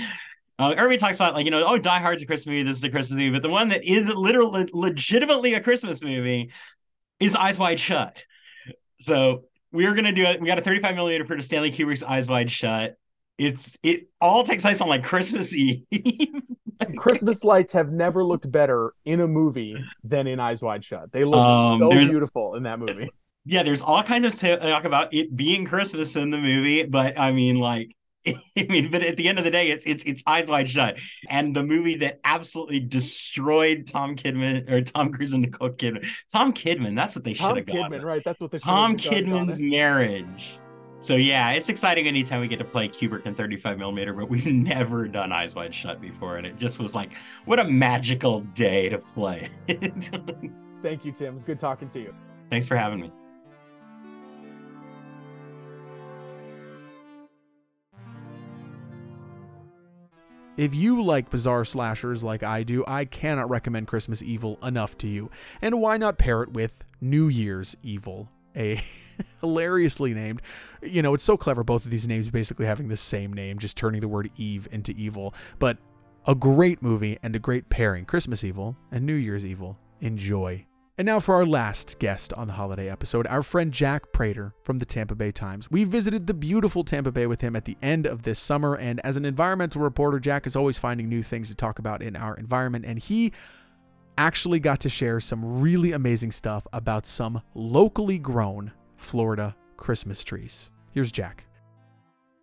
[0.61, 2.63] Uh, everybody talks about like you know, oh, Die Hard's a Christmas movie.
[2.65, 6.51] This is a Christmas movie, but the one that is literally legitimately a Christmas movie
[7.19, 8.25] is Eyes Wide Shut.
[9.01, 10.41] So we're gonna do it.
[10.41, 12.97] We got a 35 millimeter for Stanley Kubrick's Eyes Wide Shut.
[13.39, 15.85] It's it all takes place on like Christmas Eve.
[16.97, 21.13] Christmas lights have never looked better in a movie than in Eyes Wide Shut.
[21.13, 23.09] They look Um, so beautiful in that movie.
[23.45, 27.33] yeah, there's all kinds of talk about it being Christmas in the movie, but I
[27.33, 27.95] mean, like
[28.27, 30.99] I mean, but at the end of the day, it's it's it's Eyes Wide Shut,
[31.29, 36.07] and the movie that absolutely destroyed Tom Kidman or Tom Cruise and Nicole Kidman.
[36.31, 37.91] Tom Kidman, that's what they should have gone.
[37.91, 38.23] Kidman, right?
[38.25, 40.59] That's what they should Tom Kidman's marriage.
[41.01, 44.45] So yeah, it's exciting anytime we get to play Kubrick in 35 millimeter, but we've
[44.67, 47.13] never done Eyes Wide Shut before, and it just was like,
[47.47, 49.49] what a magical day to play.
[50.83, 51.29] Thank you, Tim.
[51.29, 52.15] It was good talking to you.
[52.51, 53.11] Thanks for having me.
[60.61, 65.09] If you like bizarre slashers like I do, I cannot recommend Christmas Evil enough to
[65.09, 65.31] you.
[65.63, 68.29] And why not pair it with New Year's Evil?
[68.55, 68.79] A
[69.41, 70.43] hilariously named,
[70.83, 73.79] you know, it's so clever, both of these names basically having the same name, just
[73.79, 75.33] turning the word Eve into evil.
[75.59, 75.79] But
[76.27, 79.79] a great movie and a great pairing Christmas Evil and New Year's Evil.
[80.03, 80.67] Enjoy.
[80.99, 84.79] And now for our last guest on the holiday episode, our friend Jack Prator from
[84.79, 85.71] the Tampa Bay Times.
[85.71, 89.01] We visited the beautiful Tampa Bay with him at the end of this summer, and
[89.01, 92.35] as an environmental reporter, Jack is always finding new things to talk about in our
[92.35, 93.33] environment, and he
[94.19, 100.71] actually got to share some really amazing stuff about some locally grown Florida Christmas trees.
[100.93, 101.45] Here's Jack.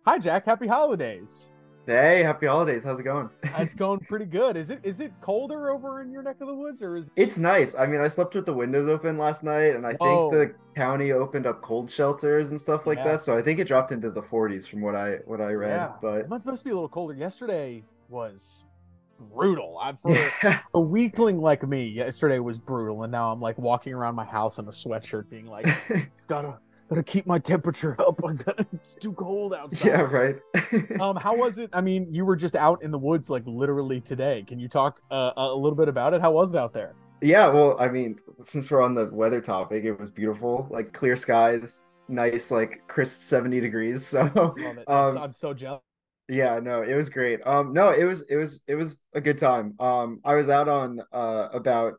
[0.04, 0.46] Hi, Jack.
[0.46, 1.52] Happy holidays.
[1.88, 2.84] Hey, happy holidays.
[2.84, 3.30] How's it going?
[3.44, 4.58] Uh, it's going pretty good.
[4.58, 7.38] Is it is it colder over in your neck of the woods, or is It's
[7.38, 7.74] nice.
[7.74, 10.28] I mean, I slept with the windows open last night, and I Whoa.
[10.28, 10.74] think the oh.
[10.76, 13.12] county opened up cold shelters and stuff like Yeah.
[13.12, 13.22] that.
[13.22, 15.76] So I think it dropped into the 40s from what I what I read.
[15.76, 15.92] Yeah.
[16.02, 17.14] But it must be a little colder?
[17.14, 18.64] Yesterday was
[19.18, 19.78] brutal.
[19.80, 20.14] I, for
[20.74, 24.58] a weakling like me, yesterday was brutal, and now I'm like walking around my house
[24.58, 25.66] in a sweatshirt, being like,
[26.26, 28.20] "Gotta, gotta keep my temperature up.
[28.24, 30.36] I gotta, it's too cold outside." yeah, right.
[31.00, 31.70] Um, how was it?
[31.72, 34.44] I mean, you were just out in the woods, like literally today.
[34.46, 36.20] Can you talk uh, a little bit about it?
[36.20, 36.96] How was it out there?
[37.20, 41.16] yeah, well, I mean, since we're on the weather topic, it was beautiful, like clear
[41.16, 44.06] skies, nice, like crisp 70 degrees.
[44.34, 44.88] So Love it.
[44.92, 45.82] I'm, so, Um, I'm so jealous.
[46.28, 47.40] Yeah, no, it was great.
[47.46, 49.74] Um, no, it was it was it was a good time.
[49.80, 51.94] Um, I was out on uh about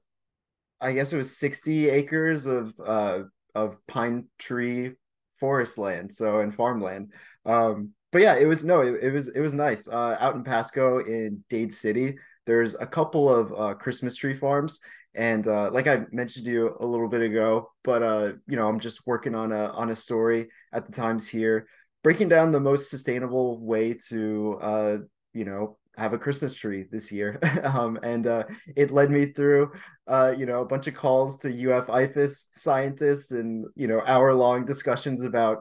[0.81, 3.23] I guess it was 60 acres of uh
[3.55, 4.93] of pine tree
[5.39, 7.13] forest land, so and farmland.
[7.45, 9.87] Um, but yeah, it was no, it, it was it was nice.
[9.87, 14.79] Uh, out in Pasco in Dade City, there's a couple of uh Christmas tree farms.
[15.15, 18.67] And uh, like I mentioned to you a little bit ago, but uh, you know,
[18.67, 21.67] I'm just working on a on a story at the Times here
[22.03, 24.97] breaking down the most sustainable way to uh
[25.33, 27.39] you know have a christmas tree this year.
[27.63, 28.43] Um and uh
[28.75, 29.71] it led me through
[30.07, 34.33] uh you know a bunch of calls to uf ifas scientists and you know hour
[34.33, 35.59] long discussions about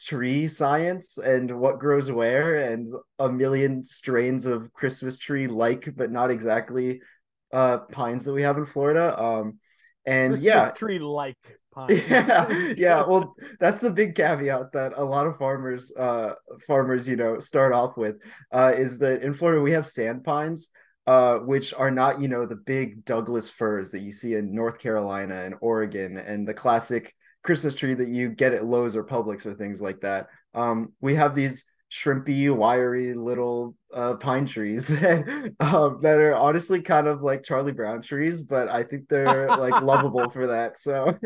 [0.00, 6.10] tree science and what grows where and a million strains of christmas tree like but
[6.10, 7.00] not exactly
[7.52, 9.06] uh pines that we have in florida.
[9.22, 9.58] Um
[10.06, 10.70] and Christmas yeah.
[10.70, 11.38] tree like
[11.74, 12.00] pines.
[12.08, 16.34] yeah yeah well that's the big caveat that a lot of farmers uh
[16.66, 18.16] farmers you know start off with
[18.52, 20.70] uh is that in florida we have sand pines
[21.06, 24.78] uh which are not you know the big douglas firs that you see in north
[24.78, 29.44] carolina and oregon and the classic christmas tree that you get at lowes or publix
[29.44, 35.54] or things like that um we have these shrimpy wiry little uh pine trees that
[35.60, 39.80] um that are honestly kind of like charlie brown trees but i think they're like
[39.80, 41.16] lovable for that so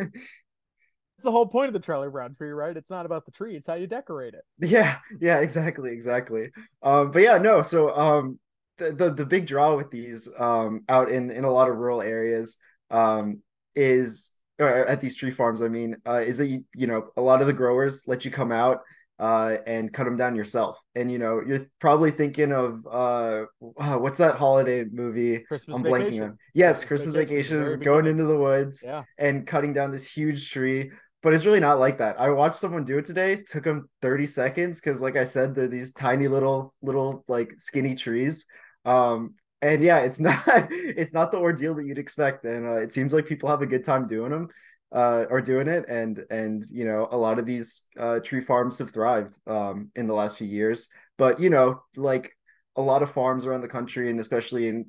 [1.16, 2.76] That's the whole point of the Charlie Brown tree, right?
[2.76, 4.44] It's not about the tree; it's how you decorate it.
[4.68, 6.50] Yeah, yeah, exactly, exactly.
[6.82, 8.38] Um, but yeah, no, so um
[8.76, 12.02] the, the the big draw with these um out in in a lot of rural
[12.02, 12.56] areas
[12.90, 13.42] um
[13.74, 17.22] is or at these tree farms, I mean, uh is that you, you know, a
[17.22, 18.78] lot of the growers let you come out
[19.18, 20.80] uh and cut them down yourself.
[20.94, 23.44] And you know, you're probably thinking of uh
[23.78, 25.40] uh, what's that holiday movie?
[25.40, 26.14] Christmas I'm vacation.
[26.14, 26.38] blanking on.
[26.54, 29.04] Yes, Christmas Christmas Vacation, vacation, going into the woods Yeah.
[29.18, 30.90] and cutting down this huge tree.
[31.22, 32.20] But it's really not like that.
[32.20, 33.42] I watched someone do it today.
[33.48, 37.96] Took them 30 seconds because, like I said, they're these tiny little, little like skinny
[37.96, 38.46] trees.
[38.84, 42.44] Um, and yeah, it's not, it's not the ordeal that you'd expect.
[42.44, 44.48] And uh, it seems like people have a good time doing them,
[44.92, 45.84] uh, or doing it.
[45.88, 50.06] And and you know, a lot of these uh, tree farms have thrived um, in
[50.06, 50.88] the last few years.
[51.16, 52.32] But you know, like
[52.76, 54.86] a lot of farms around the country, and especially in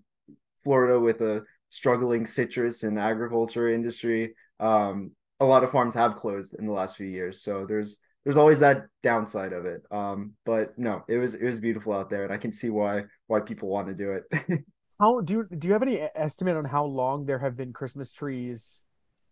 [0.64, 4.36] Florida with a struggling citrus and agriculture industry.
[4.60, 8.38] Um, a lot of farms have closed in the last few years, so there's there's
[8.38, 9.82] always that downside of it.
[9.90, 13.04] Um, but no, it was it was beautiful out there, and I can see why
[13.28, 14.64] why people want to do it.
[15.00, 18.12] How do you do you have any estimate on how long there have been Christmas
[18.12, 18.84] trees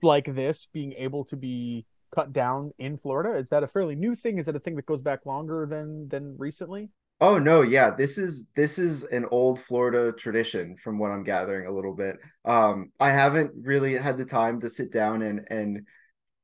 [0.02, 3.38] like this being able to be cut down in Florida?
[3.38, 4.38] Is that a fairly new thing?
[4.38, 6.90] Is that a thing that goes back longer than than recently?
[7.20, 11.66] Oh no, yeah, this is this is an old Florida tradition from what I'm gathering
[11.66, 12.18] a little bit.
[12.46, 15.88] Um, I haven't really had the time to sit down and and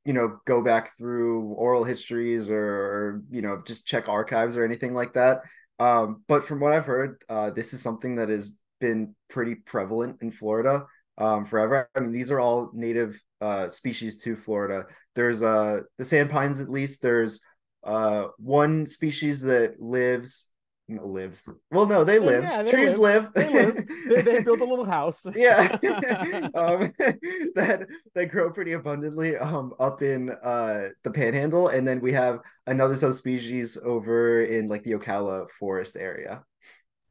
[0.04, 4.64] you know go back through oral histories or, or you know just check archives or
[4.64, 5.42] anything like that.
[5.78, 10.18] Um, but from what I've heard, uh, this is something that has been pretty prevalent
[10.22, 10.86] in Florida
[11.18, 11.88] um, forever.
[11.94, 14.86] I mean, these are all native uh, species to Florida.
[15.14, 17.02] There's uh, the sand pines, at least.
[17.02, 17.40] There's
[17.84, 20.48] uh, one species that lives
[20.88, 21.48] lives.
[21.70, 22.42] Well, no, they live.
[22.42, 23.30] Yeah, they Trees live.
[23.34, 23.34] live.
[23.34, 23.88] They live.
[24.08, 25.24] They, they build a little house.
[25.34, 25.78] yeah,
[26.54, 26.92] um,
[27.54, 32.40] that that grow pretty abundantly um, up in uh, the Panhandle, and then we have
[32.66, 36.44] another subspecies over in like the Ocala forest area.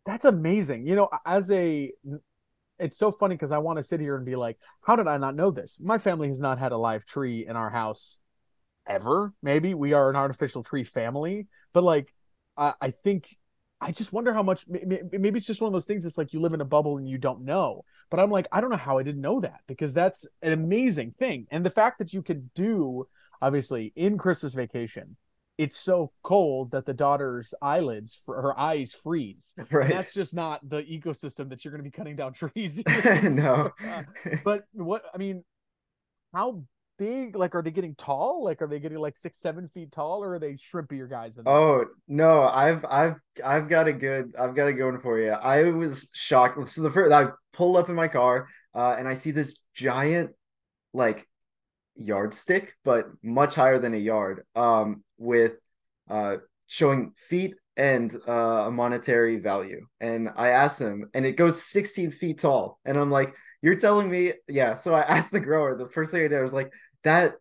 [0.06, 0.86] That's amazing.
[0.86, 1.92] You know, as a
[2.84, 5.18] it's so funny because I want to sit here and be like, how did I
[5.18, 5.78] not know this?
[5.80, 8.20] My family has not had a live tree in our house
[8.86, 9.34] ever.
[9.42, 12.14] Maybe we are an artificial tree family, but like,
[12.58, 13.28] I, I think
[13.84, 14.66] I just wonder how much.
[14.68, 16.06] Maybe it's just one of those things.
[16.06, 17.84] It's like you live in a bubble and you don't know.
[18.10, 21.16] But I'm like, I don't know how I didn't know that because that's an amazing
[21.20, 21.48] thing.
[21.52, 23.08] And the fact that you could do,
[23.42, 25.18] obviously, in Christmas vacation,
[25.58, 29.54] it's so cold that the daughter's eyelids for her eyes freeze.
[29.72, 29.86] Right.
[29.86, 32.84] And that's just not the ecosystem that you're going to be cutting down trees.
[33.24, 33.72] no.
[33.88, 34.04] uh,
[34.44, 35.44] but what I mean,
[36.34, 36.64] how
[36.98, 37.36] big?
[37.36, 38.44] Like, are they getting tall?
[38.44, 41.36] Like, are they getting like six, seven feet tall, or are they shrimpier guys?
[41.36, 45.20] Than oh no, I've I've I've got a good I've got a good one for
[45.20, 45.32] you.
[45.32, 46.68] I was shocked.
[46.70, 50.32] So the first I pull up in my car, uh, and I see this giant,
[50.94, 51.28] like,
[51.96, 55.54] yardstick, but much higher than a yard, um, with
[56.10, 56.38] uh
[56.68, 59.86] showing feet and uh, a monetary value.
[60.00, 62.80] And I asked him, and it goes 16 feet tall.
[62.86, 64.76] And I'm like, you're telling me, yeah.
[64.76, 65.76] So I asked the grower.
[65.76, 66.72] The first thing I did was like
[67.04, 67.36] that,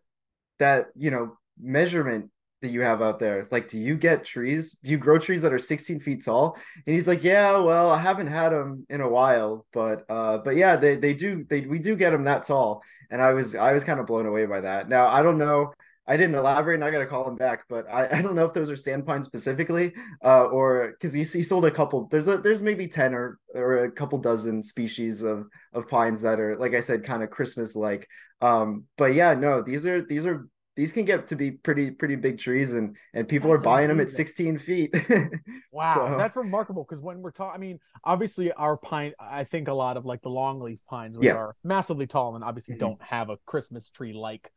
[0.59, 2.31] that you know measurement
[2.61, 3.47] that you have out there.
[3.51, 4.79] Like, do you get trees?
[4.81, 6.57] Do you grow trees that are 16 feet tall?
[6.87, 7.57] And he's like, yeah.
[7.57, 11.45] Well, I haven't had them in a while, but uh, but yeah, they they do
[11.49, 12.81] they we do get them that tall.
[13.11, 14.89] And I was I was kind of blown away by that.
[14.89, 15.73] Now I don't know
[16.05, 17.63] I didn't elaborate, and I got to call him back.
[17.69, 19.93] But I, I don't know if those are sand pines specifically,
[20.23, 22.07] uh, or because he, he sold a couple.
[22.07, 26.39] There's a there's maybe ten or or a couple dozen species of of pines that
[26.39, 28.07] are like I said, kind of Christmas like.
[28.41, 32.15] Um, but yeah, no, these are these are these can get to be pretty pretty
[32.15, 33.97] big trees, and and people that's are buying amazing.
[33.97, 34.95] them at 16 feet.
[35.71, 36.17] wow, so.
[36.17, 36.83] that's remarkable.
[36.83, 39.13] Because when we're talking, I mean, obviously our pine.
[39.19, 41.35] I think a lot of like the longleaf pines, which yeah.
[41.35, 42.85] are massively tall and obviously mm-hmm.
[42.85, 44.51] don't have a Christmas tree like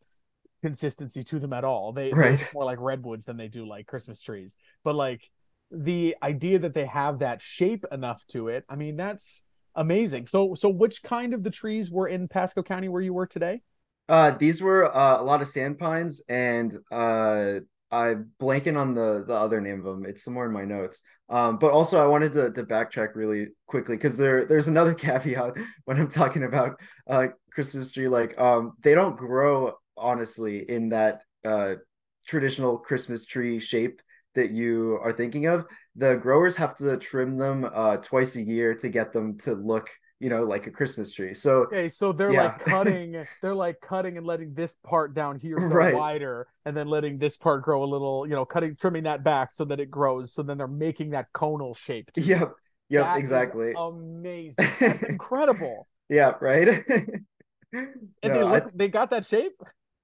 [0.62, 1.92] consistency to them at all.
[1.92, 2.42] They right.
[2.54, 4.56] more like redwoods than they do like Christmas trees.
[4.84, 5.28] But like
[5.70, 9.42] the idea that they have that shape enough to it, I mean, that's
[9.74, 10.28] amazing.
[10.28, 13.60] So so which kind of the trees were in Pasco County where you were today?
[14.08, 19.24] Uh these were uh, a lot of sand pines and uh I'm blanking on the
[19.26, 20.04] the other name of them.
[20.06, 21.02] It's somewhere in my notes.
[21.28, 25.54] Um, but also I wanted to, to backtrack really quickly because there there's another caveat
[25.84, 26.78] when I'm talking about
[27.08, 28.08] uh Christmas tree.
[28.08, 31.74] Like um they don't grow honestly in that uh,
[32.26, 34.00] traditional Christmas tree shape
[34.34, 35.64] that you are thinking of.
[35.94, 39.88] The growers have to trim them uh, twice a year to get them to look
[40.20, 41.34] you know like a christmas tree.
[41.34, 42.44] So okay so they're yeah.
[42.44, 45.94] like cutting they're like cutting and letting this part down here grow right.
[45.94, 49.52] wider and then letting this part grow a little you know cutting trimming that back
[49.52, 50.32] so that it grows.
[50.32, 52.52] So then they're making that conal shape yep.
[52.88, 53.74] Yep that exactly.
[53.76, 54.54] amazing.
[54.80, 55.88] That's incredible.
[56.08, 56.84] Yeah right?
[57.72, 58.70] And no, they look I...
[58.74, 59.60] they got that shape?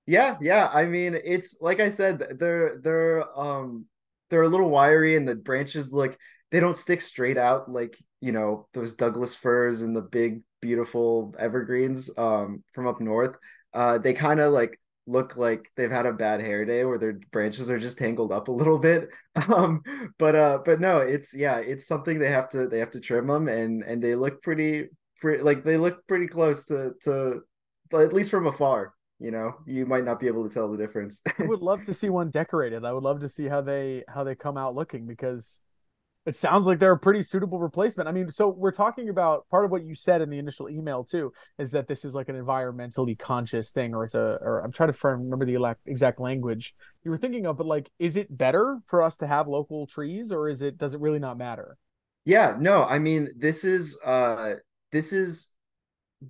[0.07, 0.69] Yeah, yeah.
[0.73, 3.87] I mean, it's like I said, they're they're um
[4.31, 6.19] they're a little wiry and the branches look
[6.51, 11.35] they don't stick straight out like, you know, those Douglas firs and the big beautiful
[11.39, 13.37] evergreens um from up north.
[13.75, 17.15] Uh they kind of like look like they've had a bad hair day where their
[17.33, 19.11] branches are just tangled up a little bit.
[19.49, 19.83] Um
[20.19, 23.27] but uh but no, it's yeah, it's something they have to they have to trim
[23.27, 24.89] them and and they look pretty
[25.21, 27.41] pretty like they look pretty close to to
[27.93, 31.21] at least from afar you know you might not be able to tell the difference
[31.39, 34.25] i would love to see one decorated i would love to see how they how
[34.25, 35.61] they come out looking because
[36.25, 38.09] it sounds like they're a pretty suitable replacement.
[38.09, 41.05] I mean so we're talking about part of what you said in the initial email
[41.05, 44.73] too is that this is like an environmentally conscious thing or it's a or i'm
[44.73, 48.79] trying to remember the exact language you were thinking of but like is it better
[48.87, 51.77] for us to have local trees or is it does it really not matter?
[52.25, 54.55] Yeah no i mean this is uh
[54.93, 55.51] this is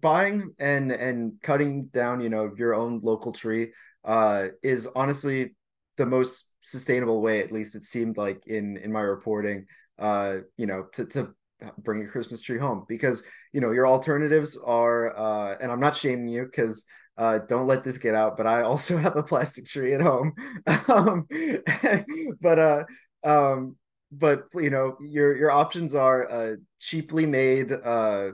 [0.01, 3.72] buying and and cutting down you know your own local tree
[4.05, 5.55] uh is honestly
[5.99, 9.66] the most sustainable way at least it seemed like in in my reporting
[9.99, 11.34] uh you know to to
[11.78, 13.22] bring a christmas tree home because
[13.53, 16.84] you know your alternatives are uh and i'm not shaming you because
[17.18, 20.32] uh don't let this get out but i also have a plastic tree at home.
[20.88, 21.26] Um
[22.40, 22.84] but uh
[23.24, 23.76] um
[24.11, 28.30] but you know your your options are uh cheaply made uh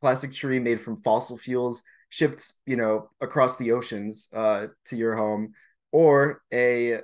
[0.00, 5.16] plastic tree made from fossil fuels shipped, you know, across the oceans uh, to your
[5.16, 5.52] home,
[5.92, 7.00] or a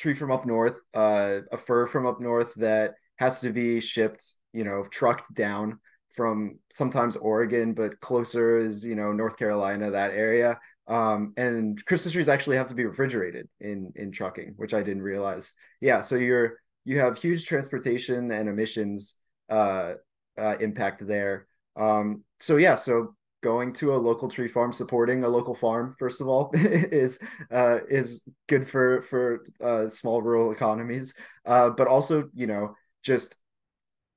[0.00, 4.24] tree from up north, uh, a fir from up north that has to be shipped,
[4.52, 5.78] you know, trucked down
[6.14, 10.58] from sometimes Oregon, but closer is you know North Carolina, that area.
[10.88, 15.02] Um, and Christmas trees actually have to be refrigerated in in trucking, which I didn't
[15.02, 15.52] realize.
[15.80, 19.14] Yeah, so you're you have huge transportation and emissions
[19.48, 19.94] uh,
[20.36, 21.46] uh, impact there.
[21.76, 26.20] Um, so yeah, so going to a local tree farm, supporting a local farm, first
[26.20, 27.18] of all, is
[27.50, 31.14] uh, is good for for uh, small rural economies.
[31.46, 33.36] Uh, but also, you know, just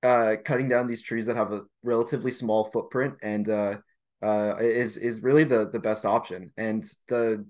[0.04, 3.78] uh, cutting down these trees that have a relatively small footprint and uh,
[4.22, 6.52] uh, is is really the the best option.
[6.58, 7.46] And the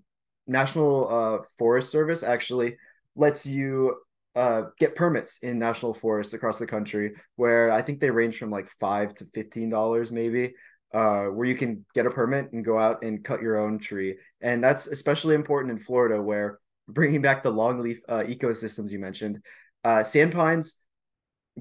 [0.48, 2.78] National Forest Service actually
[3.16, 3.96] lets you
[4.36, 8.50] uh, get permits in national forests across the country, where I think they range from
[8.50, 10.56] like five to fifteen dollars, maybe,
[10.94, 14.16] uh, where you can get a permit and go out and cut your own tree.
[14.42, 19.42] And that's especially important in Florida, where bringing back the longleaf uh, ecosystems you mentioned,
[19.84, 20.80] uh, sand pines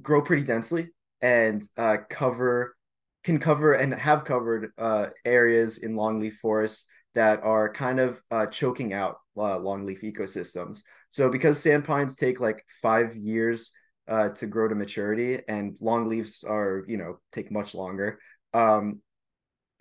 [0.01, 0.89] grow pretty densely
[1.21, 2.77] and uh, cover
[3.25, 8.21] can cover and have covered uh, areas in longleaf forests that are kind of
[8.51, 10.81] choking out longleaf ecosystems.
[11.11, 13.73] So because sand pines take like five years
[14.09, 18.19] to grow to maturity, and longleafs are you know take much longer.
[18.55, 19.01] Um,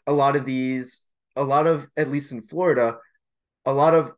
[0.08, 2.98] a lot of these, a lot of at least in Florida,
[3.66, 4.14] a lot of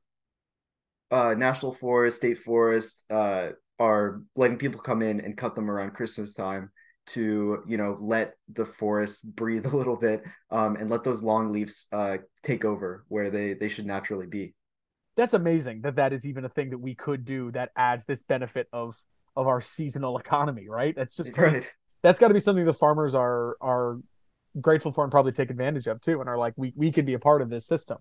[1.11, 5.91] uh, national forest, state forest uh, are letting people come in and cut them around
[5.91, 6.71] Christmas time
[7.05, 11.51] to you know let the forest breathe a little bit um, and let those long
[11.51, 14.53] leaves uh, take over where they they should naturally be.
[15.15, 18.23] That's amazing that that is even a thing that we could do that adds this
[18.23, 18.95] benefit of
[19.35, 20.95] of our seasonal economy right?
[20.95, 21.67] That's just right.
[22.01, 23.99] that's got to be something the farmers are are
[24.61, 27.13] grateful for and probably take advantage of too and are like we we could be
[27.13, 27.97] a part of this system.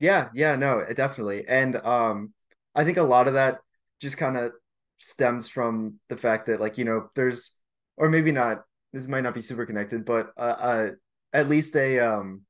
[0.00, 2.32] Yeah yeah no definitely and um
[2.74, 3.58] i think a lot of that
[4.00, 4.52] just kind of
[4.98, 7.56] stems from the fact that like you know there's
[7.96, 10.90] or maybe not this might not be super connected but uh, uh
[11.32, 12.42] at least a um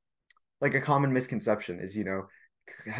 [0.61, 2.27] like a common misconception is you know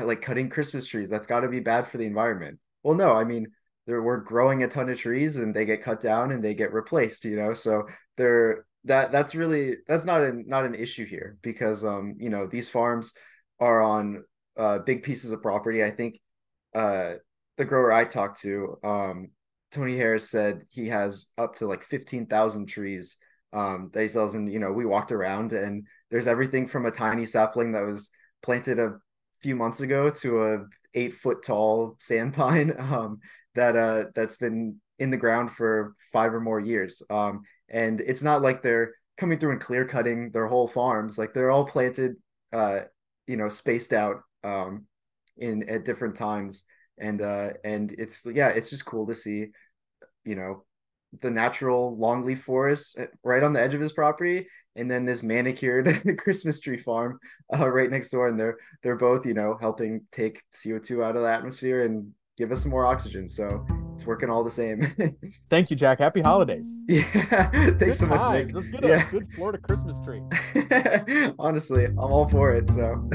[0.04, 2.60] like cutting christmas trees that's got to be bad for the environment.
[2.84, 3.48] Well no i mean
[3.88, 6.74] there we're growing a ton of trees and they get cut down and they get
[6.74, 11.38] replaced you know so they're that that's really that's not an not an issue here
[11.42, 13.14] because um you know these farms
[13.60, 14.24] are on
[14.58, 16.20] uh big pieces of property i think
[16.74, 17.14] uh
[17.58, 19.30] the grower i talked to um
[19.76, 23.18] Tony Harris said he has up to like 15,000 trees
[23.52, 24.34] um, that he sells.
[24.34, 28.10] And, you know, we walked around and there's everything from a tiny sapling that was
[28.42, 28.94] planted a
[29.42, 30.60] few months ago to a
[30.94, 33.20] eight foot tall sand pine um,
[33.56, 37.02] that uh, that's been in the ground for five or more years.
[37.10, 41.18] Um, and it's not like they're coming through and clear cutting their whole farms.
[41.18, 42.16] Like they're all planted,
[42.54, 42.82] uh,
[43.28, 44.86] you know, spaced out um,
[45.38, 46.64] in at different times.
[46.98, 49.48] And uh and it's yeah it's just cool to see
[50.24, 50.64] you know
[51.22, 55.24] the natural longleaf forest uh, right on the edge of his property and then this
[55.24, 57.20] manicured christmas tree farm
[57.54, 58.28] uh, right next door.
[58.28, 62.52] And they're they're both you know helping take co2 out of the atmosphere and give
[62.52, 63.30] us some more oxygen.
[63.30, 63.66] So
[63.96, 64.86] it's working all the same
[65.50, 68.22] thank you jack happy holidays yeah thanks good so times.
[68.22, 68.56] much Nick.
[68.56, 69.08] let's get yeah.
[69.08, 70.22] a good florida christmas tree
[71.40, 73.10] honestly i'm all for it so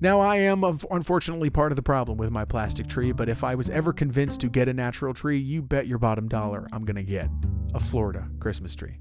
[0.00, 3.54] Now, I am unfortunately part of the problem with my plastic tree, but if I
[3.54, 6.96] was ever convinced to get a natural tree, you bet your bottom dollar I'm going
[6.96, 7.28] to get
[7.72, 8.96] a Florida Christmas tree.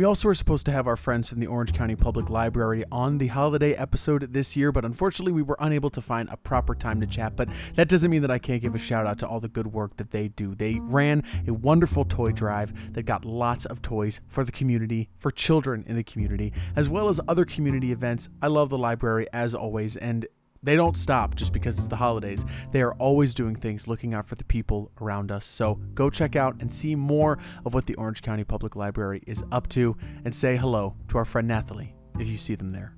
[0.00, 3.18] We also are supposed to have our friends from the Orange County Public Library on
[3.18, 7.02] the holiday episode this year, but unfortunately, we were unable to find a proper time
[7.02, 7.36] to chat.
[7.36, 9.66] But that doesn't mean that I can't give a shout out to all the good
[9.66, 10.54] work that they do.
[10.54, 15.30] They ran a wonderful toy drive that got lots of toys for the community, for
[15.30, 18.30] children in the community, as well as other community events.
[18.40, 20.26] I love the library as always, and
[20.62, 22.44] they don't stop just because it's the holidays.
[22.70, 25.46] They are always doing things looking out for the people around us.
[25.46, 29.42] So go check out and see more of what the Orange County Public Library is
[29.52, 32.94] up to and say hello to our friend Nathalie if you see them there.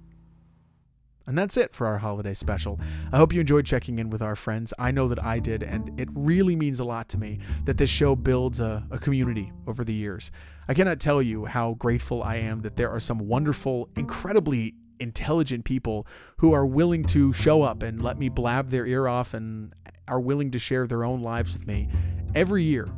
[1.26, 2.80] And that's it for our holiday special.
[3.12, 4.74] I hope you enjoyed checking in with our friends.
[4.78, 7.90] I know that I did, and it really means a lot to me that this
[7.90, 10.32] show builds a, a, community over the years.
[10.66, 15.64] I cannot tell you how grateful I am that there are some wonderful, incredibly intelligent
[15.64, 16.07] people
[16.38, 19.74] who are willing to show up and let me blab their ear off and
[20.09, 21.88] are willing to share their own lives with me
[22.34, 22.88] every year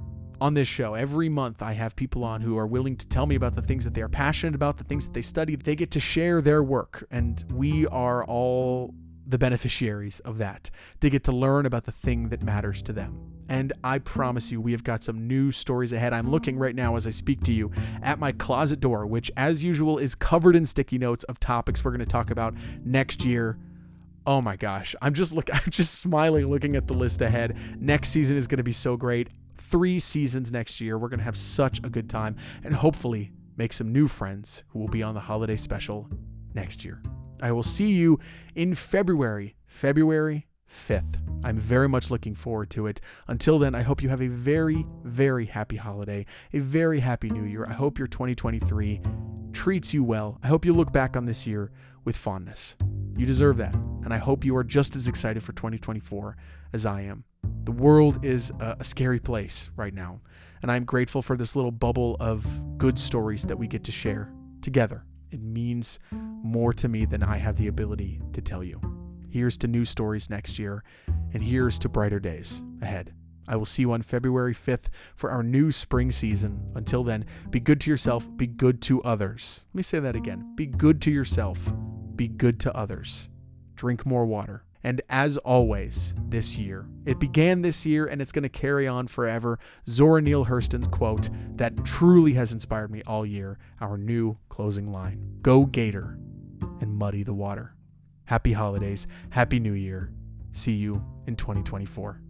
[0.41, 0.95] on this show.
[0.95, 3.85] Every month, I have people on who are willing to tell me about the things
[3.85, 5.57] that they are passionate about, the things that they study.
[5.57, 8.95] They get to share their work, and we are all
[9.27, 13.34] the beneficiaries of that to get to learn about the thing that matters to them.
[13.49, 16.13] And I promise you, we have got some new stories ahead.
[16.13, 17.71] I'm looking right now as I speak to you
[18.03, 21.91] at my closet door, which, as usual, is covered in sticky notes of topics we're
[21.91, 23.59] going to talk about next year
[24.27, 24.95] Oh my gosh.
[25.03, 27.57] I'm just look I'm just smiling looking at the list ahead.
[27.79, 29.29] Next season is going to be so great.
[29.57, 30.99] 3 seasons next year.
[30.99, 34.79] We're going to have such a good time and hopefully make some new friends who
[34.81, 36.09] will be on the holiday special
[36.55, 37.03] next year.
[37.41, 38.19] I will see you
[38.55, 41.17] in February, February 5th.
[41.45, 43.01] I'm very much looking forward to it.
[43.29, 47.45] Until then, I hope you have a very, very happy holiday, a very happy new
[47.45, 47.67] year.
[47.67, 49.01] I hope your 2023
[49.53, 50.39] treats you well.
[50.43, 51.71] I hope you look back on this year
[52.05, 52.77] with fondness.
[53.17, 53.75] You deserve that.
[53.75, 56.37] And I hope you are just as excited for 2024
[56.73, 57.25] as I am.
[57.65, 60.21] The world is a, a scary place right now.
[60.63, 62.47] And I'm grateful for this little bubble of
[62.79, 65.05] good stories that we get to share together.
[65.31, 69.04] It means more to me than I have the ability to tell you.
[69.35, 70.85] Here's to new stories next year,
[71.33, 73.13] and here's to brighter days ahead.
[73.49, 76.71] I will see you on February 5th for our new spring season.
[76.77, 79.65] Until then, be good to yourself, be good to others.
[79.71, 80.55] Let me say that again.
[80.55, 81.73] Be good to yourself,
[82.15, 83.29] be good to others.
[83.75, 84.63] Drink more water.
[84.85, 89.09] And as always, this year, it began this year and it's going to carry on
[89.09, 89.59] forever.
[89.89, 95.39] Zora Neale Hurston's quote that truly has inspired me all year, our new closing line
[95.43, 96.21] Go Gator
[96.81, 97.75] and muddy the water.
[98.25, 99.07] Happy holidays.
[99.31, 100.11] Happy New Year.
[100.53, 102.24] See you in 2024.